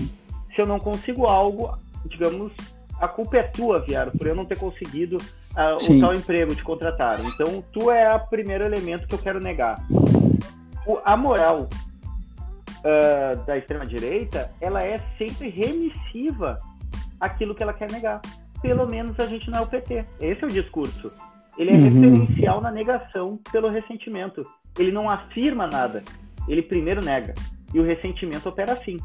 [0.55, 2.53] se eu não consigo algo, digamos,
[3.01, 6.63] a culpa é tua, Viaro, por eu não ter conseguido uh, o tal emprego, te
[6.63, 7.25] contrataram.
[7.29, 9.77] Então, tu é o primeiro elemento que eu quero negar.
[10.87, 11.69] O, a moral
[12.79, 16.59] uh, da extrema-direita, ela é sempre remissiva
[17.19, 18.21] àquilo que ela quer negar.
[18.63, 20.05] Pelo menos a gente não é o PT.
[20.21, 21.11] Esse é o discurso.
[21.57, 21.83] Ele é uhum.
[21.85, 24.45] referencial na negação pelo ressentimento.
[24.79, 26.03] Ele não afirma nada,
[26.49, 27.35] ele primeiro nega.
[27.73, 28.97] E o ressentimento opera assim.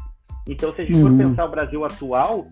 [0.48, 1.16] Então, se a gente uhum.
[1.16, 2.48] for pensar o Brasil atual,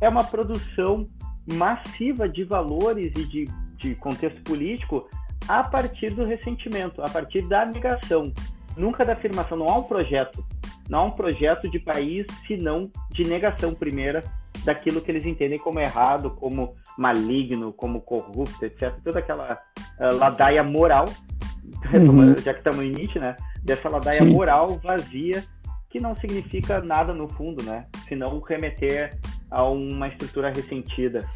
[0.00, 1.04] é uma produção
[1.52, 5.08] massiva de valores e de, de contexto político
[5.48, 8.32] a partir do ressentimento, a partir da negação,
[8.76, 9.58] nunca da afirmação.
[9.58, 10.44] Não há um projeto,
[10.88, 14.22] não há um projeto de país senão de negação primeira
[14.64, 18.94] daquilo que eles entendem como errado, como maligno, como corrupto, etc.
[19.02, 19.60] Toda aquela
[19.98, 21.06] uh, ladaia moral,
[21.92, 22.36] uhum.
[22.38, 23.36] já que estamos em Nietzsche, né?
[23.62, 24.30] Dessa ladaia Sim.
[24.30, 25.44] moral vazia
[25.90, 27.84] que não significa nada no fundo, né?
[28.08, 29.18] Senão remeter
[29.50, 31.26] a uma estrutura ressentida.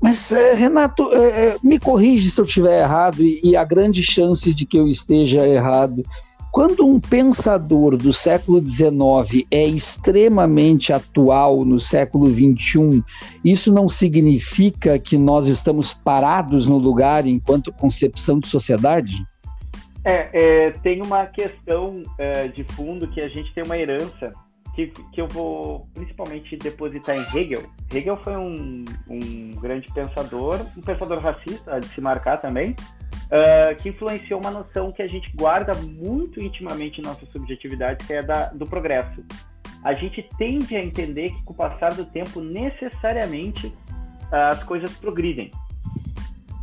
[0.00, 4.54] Mas, eh, Renato, eh, eh, me corrige se eu estiver errado, e, a grande chance
[4.54, 6.04] de que eu esteja errado.
[6.56, 13.04] Quando um pensador do século XIX é extremamente atual no século XXI,
[13.44, 19.22] isso não significa que nós estamos parados no lugar enquanto concepção de sociedade?
[20.02, 24.32] É, é tem uma questão é, de fundo que a gente tem uma herança
[24.74, 27.64] que, que eu vou principalmente depositar em Hegel.
[27.92, 32.74] Hegel foi um, um grande pensador, um pensador racista, de se marcar também,
[33.26, 38.12] uh, que influenciou uma noção que a gente guarda muito intimamente em nossa subjetividade, que
[38.12, 39.24] é da, do progresso.
[39.84, 43.72] a gente tende a entender que com o passar do tempo, necessariamente,
[44.30, 45.50] as coisas progridem.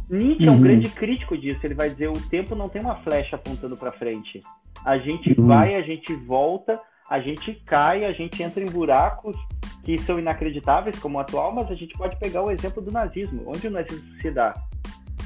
[0.09, 0.49] Nietzsche uhum.
[0.49, 0.61] é um uhum.
[0.61, 1.59] grande crítico disso.
[1.63, 4.39] Ele vai dizer: o tempo não tem uma flecha apontando para frente.
[4.85, 5.47] A gente uhum.
[5.47, 9.35] vai, a gente volta, a gente cai, a gente entra em buracos
[9.83, 13.43] que são inacreditáveis, como o atual, mas a gente pode pegar o exemplo do nazismo.
[13.47, 14.53] Onde o nazismo se dá?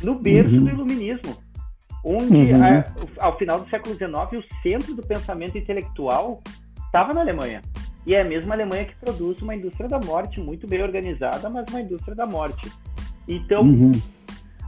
[0.02, 0.64] No berço uhum.
[0.64, 1.38] do iluminismo.
[2.04, 2.64] Onde, uhum.
[2.64, 6.42] a, ao final do século XIX, o centro do pensamento intelectual
[6.86, 7.62] estava na Alemanha.
[8.06, 11.66] E é a mesma Alemanha que produz uma indústria da morte muito bem organizada, mas
[11.70, 12.72] uma indústria da morte.
[13.28, 13.92] Então, uhum.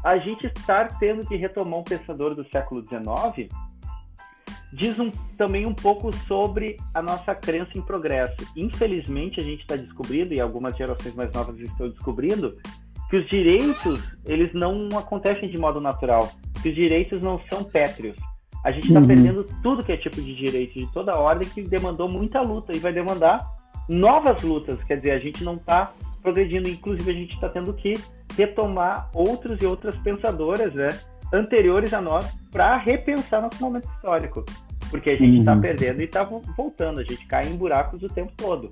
[0.03, 3.49] a gente estar tendo que retomar um pensador do século XIX
[4.71, 8.35] diz um, também um pouco sobre a nossa crença em progresso.
[8.55, 12.55] Infelizmente, a gente está descobrindo, e algumas gerações mais novas estão descobrindo,
[13.09, 16.31] que os direitos eles não acontecem de modo natural,
[16.61, 18.15] que os direitos não são pétreos.
[18.63, 19.07] A gente está uhum.
[19.07, 22.79] perdendo tudo que é tipo de direito, de toda ordem, que demandou muita luta e
[22.79, 23.45] vai demandar
[23.87, 24.83] novas lutas.
[24.83, 27.93] Quer dizer, a gente não está progredindo, inclusive a gente está tendo que
[28.35, 30.89] retomar outros e outras pensadoras né,
[31.33, 34.45] anteriores a nós para repensar nosso momento histórico.
[34.91, 35.61] Porque a gente está uhum.
[35.61, 38.69] perdendo e está voltando, a gente cai em buracos o tempo todo.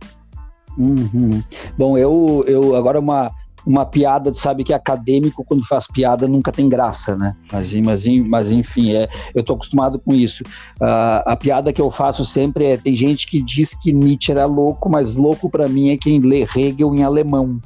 [0.78, 1.42] Uhum.
[1.78, 3.32] Bom, eu, eu agora uma,
[3.68, 7.36] uma piada, sabe que acadêmico, quando faz piada, nunca tem graça, né?
[7.52, 10.44] Mas, mas, mas enfim, é, eu tô acostumado com isso.
[10.82, 14.46] Uh, a piada que eu faço sempre é: tem gente que diz que Nietzsche era
[14.46, 17.58] louco, mas louco para mim é quem lê Hegel em alemão.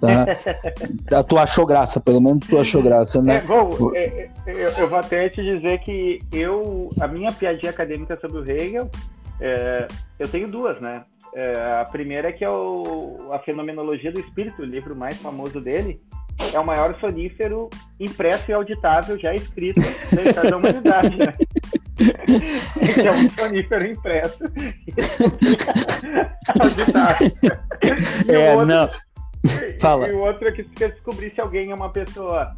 [0.00, 0.24] Tá?
[1.28, 3.36] tu achou graça, pelo menos tu achou graça, né?
[3.36, 7.70] É, bom, é, é, eu, eu, vou até te dizer que eu, a minha piadinha
[7.70, 8.90] acadêmica sobre o Hegel,
[9.40, 9.88] é,
[10.18, 11.04] eu tenho duas, né?
[11.34, 15.60] É, a primeira é que é o, a Fenomenologia do Espírito, o livro mais famoso
[15.60, 16.00] dele,
[16.54, 17.68] é o maior sonífero
[17.98, 19.80] impresso e auditável já escrito
[20.14, 21.34] da história da humanidade, né?
[22.80, 24.44] Esse é um sonífero impresso
[24.86, 24.92] e
[26.60, 27.30] auditável.
[28.26, 28.88] E é, outro, não.
[29.80, 30.08] Fala.
[30.08, 32.56] E o outro é que quer descobrir se alguém é uma pessoa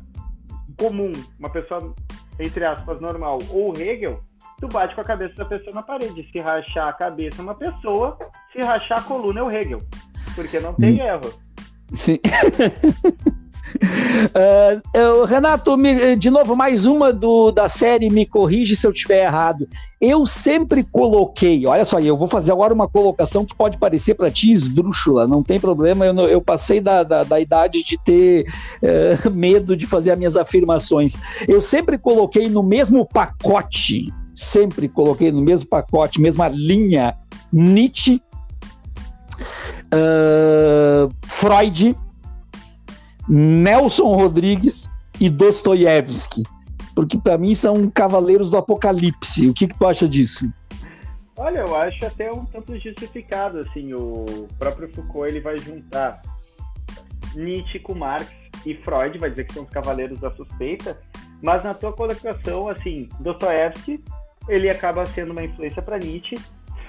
[0.78, 1.94] comum, uma pessoa,
[2.38, 4.22] entre aspas, normal, ou Hegel,
[4.62, 6.28] tu bate com a cabeça da pessoa na parede.
[6.30, 8.16] Se rachar a cabeça é uma pessoa,
[8.52, 9.80] se rachar a coluna é o Hegel.
[10.36, 11.04] Porque não tem hum.
[11.04, 11.32] erro.
[11.90, 12.18] Sim.
[14.94, 19.24] Uh, Renato, me, de novo, mais uma do, da série Me Corrige se eu estiver
[19.24, 19.66] errado.
[19.98, 24.30] Eu sempre coloquei, olha só, eu vou fazer agora uma colocação que pode parecer para
[24.30, 28.44] ti esdrúxula, não tem problema, eu, eu passei da, da, da, idade de ter
[28.82, 31.16] uh, medo de fazer as minhas afirmações.
[31.48, 34.12] Eu sempre coloquei no mesmo pacote
[34.42, 37.16] sempre coloquei no mesmo pacote, mesma linha,
[37.52, 38.20] Nietzsche,
[39.92, 41.96] uh, Freud,
[43.28, 44.90] Nelson Rodrigues
[45.20, 46.42] e Dostoiévski,
[46.94, 49.48] porque para mim são cavaleiros do apocalipse.
[49.48, 50.50] O que, que tu acha disso?
[51.36, 56.20] Olha, eu acho até um tanto justificado, assim, o próprio Foucault ele vai juntar
[57.34, 58.30] Nietzsche com Marx
[58.66, 60.98] e Freud, vai dizer que são os cavaleiros da suspeita,
[61.40, 64.04] mas na tua colocação, assim, Dostoiévski
[64.48, 66.36] ele acaba sendo uma influência para Nietzsche.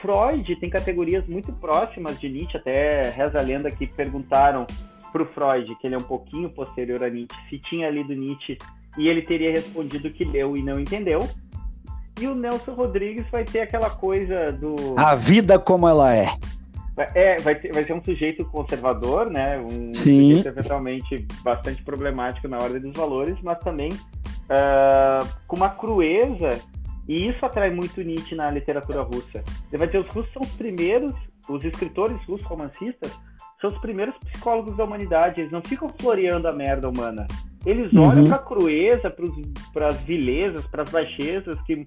[0.02, 4.68] Freud tem categorias muito próximas de Nietzsche, até reza a lenda que perguntaram
[5.12, 8.58] para o Freud, que ele é um pouquinho posterior a Nietzsche, se tinha lido Nietzsche
[8.98, 11.28] e ele teria respondido que leu e não entendeu.
[12.20, 14.76] E o Nelson Rodrigues vai ter aquela coisa do.
[14.98, 16.28] A vida como ela é.
[17.16, 19.58] É, vai, ter, vai ser um sujeito conservador, né?
[19.58, 20.36] Um Sim.
[20.36, 26.62] sujeito eventualmente bastante problemático na ordem dos valores, mas também uh, com uma crueza
[27.08, 29.44] e isso atrai muito Nietzsche na literatura russa.
[29.70, 31.14] Você vai ter os russos são os primeiros,
[31.50, 33.12] os escritores russos romancistas
[33.60, 35.42] são os primeiros psicólogos da humanidade.
[35.42, 37.28] Eles não ficam floreando a merda humana.
[37.66, 38.10] Eles uhum.
[38.10, 39.14] olham para a crueza,
[39.74, 41.84] para as vilezas, para as baixezas que,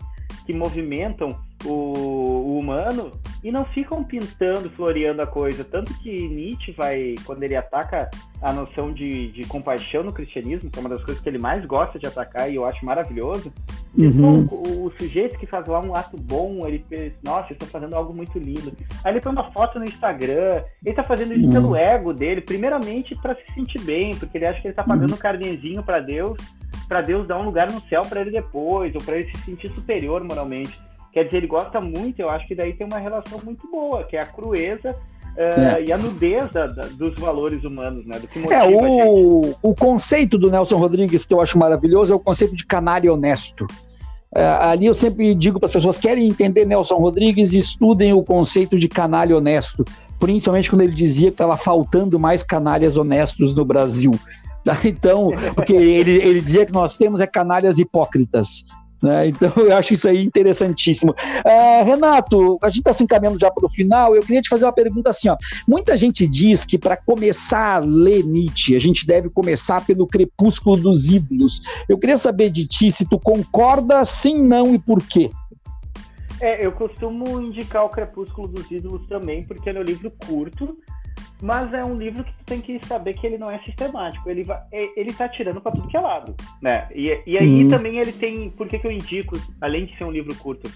[0.47, 3.13] que movimentam o, o, humano
[3.43, 5.65] e não ficam pintando, floreando a coisa.
[5.65, 8.11] Tanto que Nietzsche vai, quando ele ataca
[8.41, 11.65] a noção de, de compaixão no cristianismo, que é uma das coisas que ele mais
[11.65, 13.53] gosta de atacar e eu acho maravilhoso,
[13.97, 14.47] Uhum.
[14.51, 17.97] O, o, sujeito que faz lá um ato bom, ele pensa, nossa, eu tô fazendo
[17.97, 18.71] algo muito lindo.
[19.03, 21.53] Aí ele põe uma foto no Instagram, ele tá fazendo isso uhum.
[21.53, 25.11] pelo ego dele, primeiramente para se sentir bem, porque ele acha que ele tá pagando
[25.11, 25.17] uhum.
[25.17, 26.37] um carnezinho para Deus,
[26.87, 29.71] para Deus dar um lugar no céu para ele depois, ou para ele se sentir
[29.71, 30.79] superior moralmente.
[31.17, 34.19] Quer dizer, ele gosta muito, eu acho que daí tem uma relação muito boa, que
[34.19, 34.95] é a crueza
[35.35, 35.85] Uh, é.
[35.85, 38.19] e a nudez da, da, dos valores humanos, né?
[38.19, 42.19] Do que é, o, o conceito do Nelson Rodrigues que eu acho maravilhoso é o
[42.19, 43.67] conceito de canalha honesto.
[44.35, 48.79] É, ali eu sempre digo para as pessoas: querem entender Nelson Rodrigues, estudem o conceito
[48.79, 49.85] de canalha honesto,
[50.19, 54.13] principalmente quando ele dizia que estava faltando mais canalhas honestos no Brasil.
[54.85, 58.65] Então, porque ele, ele dizia que nós temos é canalhas hipócritas.
[59.03, 59.29] Né?
[59.37, 61.15] Então, eu acho isso aí interessantíssimo.
[61.45, 64.15] É, Renato, a gente está se encaminhando já para o final.
[64.15, 65.37] Eu queria te fazer uma pergunta assim: ó.
[65.69, 70.77] muita gente diz que para começar a ler Nietzsche, a gente deve começar pelo Crepúsculo
[70.77, 71.61] dos Ídolos.
[71.89, 75.31] Eu queria saber de ti se tu concorda, sim, não e por quê.
[76.41, 80.77] É, eu costumo indicar o Crepúsculo dos Ídolos também, porque é um livro curto,
[81.41, 84.29] mas é um livro que tu tem que saber que ele não é sistemático.
[84.29, 86.89] Ele vai, é, ele tá tirando para tudo que é lado, né?
[86.95, 90.11] E, e aí também ele tem, por que, que eu indico, além de ser um
[90.11, 90.71] livro curto,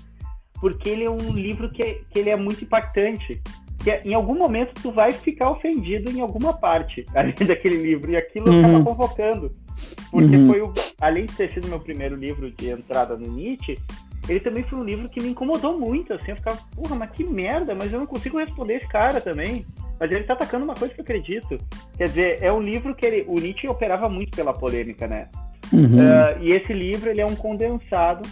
[0.60, 3.40] porque ele é um livro que, que ele é muito impactante.
[3.82, 8.16] Que em algum momento tu vai ficar ofendido em alguma parte além daquele livro e
[8.16, 8.60] aquilo uhum.
[8.60, 9.50] acaba convocando,
[10.10, 10.46] porque uhum.
[10.46, 13.78] foi o, além de ter sido meu primeiro livro de entrada no Nietzsche,
[14.28, 17.24] ele também foi um livro que me incomodou muito, assim, eu ficava, porra, mas que
[17.24, 19.64] merda, mas eu não consigo responder esse cara também
[20.00, 21.58] mas ele está atacando uma coisa que eu acredito.
[21.98, 25.28] Quer dizer, é um livro que ele, o Nietzsche operava muito pela polêmica, né?
[25.70, 25.84] Uhum.
[25.84, 28.26] Uh, e esse livro ele é um condensado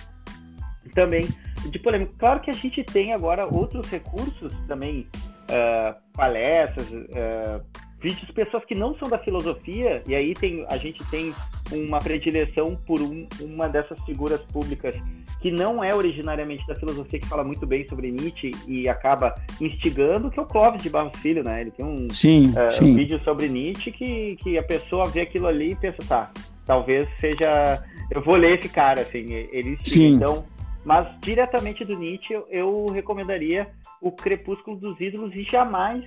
[0.95, 1.28] também
[1.70, 2.14] de polêmica.
[2.18, 5.07] Claro que a gente tem agora outros recursos também,
[5.51, 7.61] uh, palestras, uh,
[8.01, 11.32] vídeos, pessoas que não são da filosofia, e aí tem, a gente tem
[11.72, 14.94] uma predileção por um, uma dessas figuras públicas
[15.40, 20.30] que não é originariamente da filosofia, que fala muito bem sobre Nietzsche e acaba instigando,
[20.30, 21.61] que é o Clóvis de Barros Filho, né?
[21.61, 22.92] Ele tem um, sim, uh, sim.
[22.92, 26.30] um vídeo sobre Nietzsche que, que a pessoa vê aquilo ali e pensa, tá,
[26.66, 27.82] talvez seja...
[28.11, 30.16] Eu vou ler esse cara, assim, ele instiga.
[30.16, 30.44] Então,
[30.84, 33.68] mas diretamente do Nietzsche, eu recomendaria
[34.01, 36.03] o Crepúsculo dos Ídolos e jamais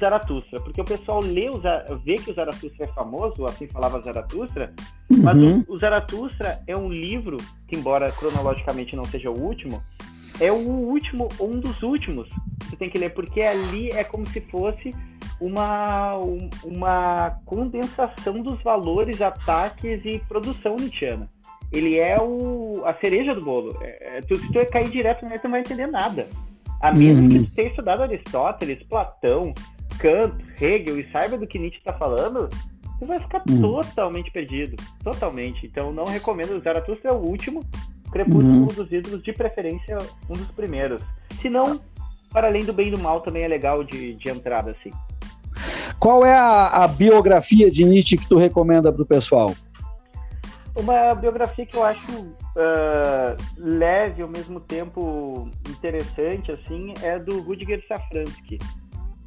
[0.00, 1.60] Zaratustra, porque o pessoal lê o,
[2.02, 4.72] vê que o Zaratustra é famoso, assim falava Zaratustra,
[5.10, 5.22] uhum.
[5.22, 7.36] mas o, o Zaratustra é um livro
[7.68, 9.82] que, embora cronologicamente não seja o último,
[10.40, 14.26] é o último, um dos últimos que você tem que ler, porque ali é como
[14.26, 14.94] se fosse
[15.40, 16.16] uma,
[16.64, 21.28] uma condensação dos valores, ataques e produção nietzschiana.
[21.72, 23.76] Ele é o, a cereja do bolo.
[23.80, 26.26] É, é tu, se tu cair direto nele, tu não vai entender nada.
[26.80, 27.28] A menos uhum.
[27.28, 29.52] que tu tenha estudado Aristóteles, Platão,
[30.00, 32.48] Kant, Hegel e saiba do que Nietzsche está falando,
[32.98, 33.60] você vai ficar uhum.
[33.60, 34.76] totalmente perdido.
[35.02, 35.66] Totalmente.
[35.66, 36.56] Então não recomendo.
[36.56, 37.64] O Zaratustra é o último.
[38.12, 38.66] Crepúsculo uhum.
[38.66, 39.96] dos ídolos, de preferência,
[40.28, 41.02] um dos primeiros.
[41.40, 41.80] Se não,
[42.32, 44.90] para além do bem e do mal, também é legal de, de entrada, assim.
[45.98, 49.54] Qual é a, a biografia de Nietzsche que tu recomenda para o pessoal?
[50.74, 57.84] Uma biografia que eu acho uh, leve, ao mesmo tempo interessante, assim, é do Rudiger
[57.86, 58.58] Safransky.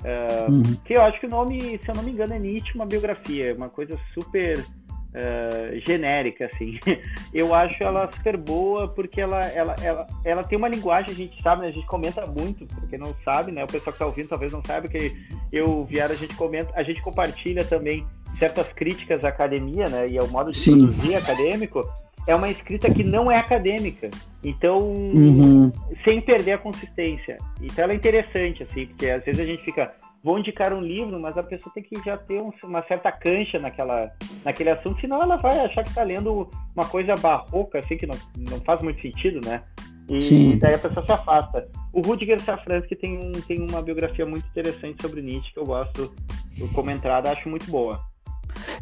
[0.04, 0.76] Uh, uhum.
[0.84, 3.56] Que eu acho que o nome, se eu não me engano, é Nietzsche, uma biografia,
[3.56, 6.80] uma coisa super uh, genérica, assim.
[7.34, 11.42] Eu acho ela super boa porque ela, ela, ela, ela tem uma linguagem, a gente
[11.42, 11.68] sabe, né?
[11.70, 13.64] a gente comenta muito, porque não sabe, né?
[13.64, 15.16] O pessoal que está ouvindo talvez não saiba que
[15.52, 18.06] eu, Viara, a gente comenta, a gente compartilha também
[18.38, 20.08] certas críticas à academia, né?
[20.10, 20.80] E ao modo de Sim.
[20.80, 21.88] produzir acadêmico
[22.28, 24.10] é uma escrita que não é acadêmica.
[24.44, 25.72] Então, uhum.
[26.04, 27.38] sem perder a consistência.
[27.62, 29.94] Então, ela é interessante, assim, porque às vezes a gente fica,
[30.24, 33.58] vou indicar um livro, mas a pessoa tem que já ter um, uma certa cancha
[33.60, 34.12] naquela,
[34.44, 38.18] naquele assunto, senão ela vai achar que está lendo uma coisa barroca, assim, que não,
[38.38, 39.62] não faz muito sentido, né?
[40.10, 40.58] E Sim.
[40.58, 41.70] daí a pessoa se afasta.
[41.94, 46.14] O Rudiger Safransky tem, um, tem uma biografia muito interessante sobre Nietzsche, que eu gosto
[46.58, 48.02] do comentário, acho muito boa.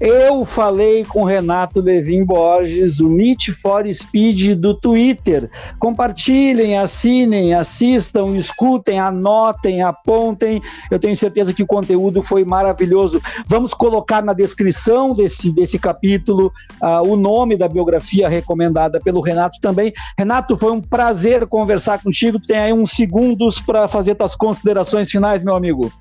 [0.01, 5.47] Eu falei com Renato Levin Borges, o Need for Speed do Twitter.
[5.77, 10.59] Compartilhem, assinem, assistam, escutem, anotem, apontem.
[10.89, 13.21] Eu tenho certeza que o conteúdo foi maravilhoso.
[13.45, 19.59] Vamos colocar na descrição desse, desse capítulo uh, o nome da biografia recomendada pelo Renato
[19.61, 19.93] também.
[20.17, 22.39] Renato, foi um prazer conversar contigo.
[22.39, 25.91] Tem aí uns segundos para fazer tuas considerações finais, meu amigo.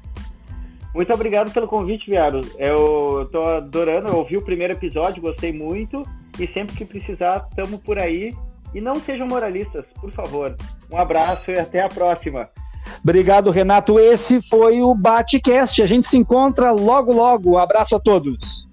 [0.94, 2.40] Muito obrigado pelo convite, Viaro.
[2.58, 6.02] Eu tô adorando, eu ouvi o primeiro episódio, gostei muito.
[6.38, 8.34] E sempre que precisar, estamos por aí.
[8.74, 10.56] E não sejam moralistas, por favor.
[10.90, 12.48] Um abraço e até a próxima.
[13.02, 13.98] Obrigado, Renato.
[13.98, 15.82] Esse foi o Batecast.
[15.82, 17.58] A gente se encontra logo, logo.
[17.58, 18.69] Abraço a todos.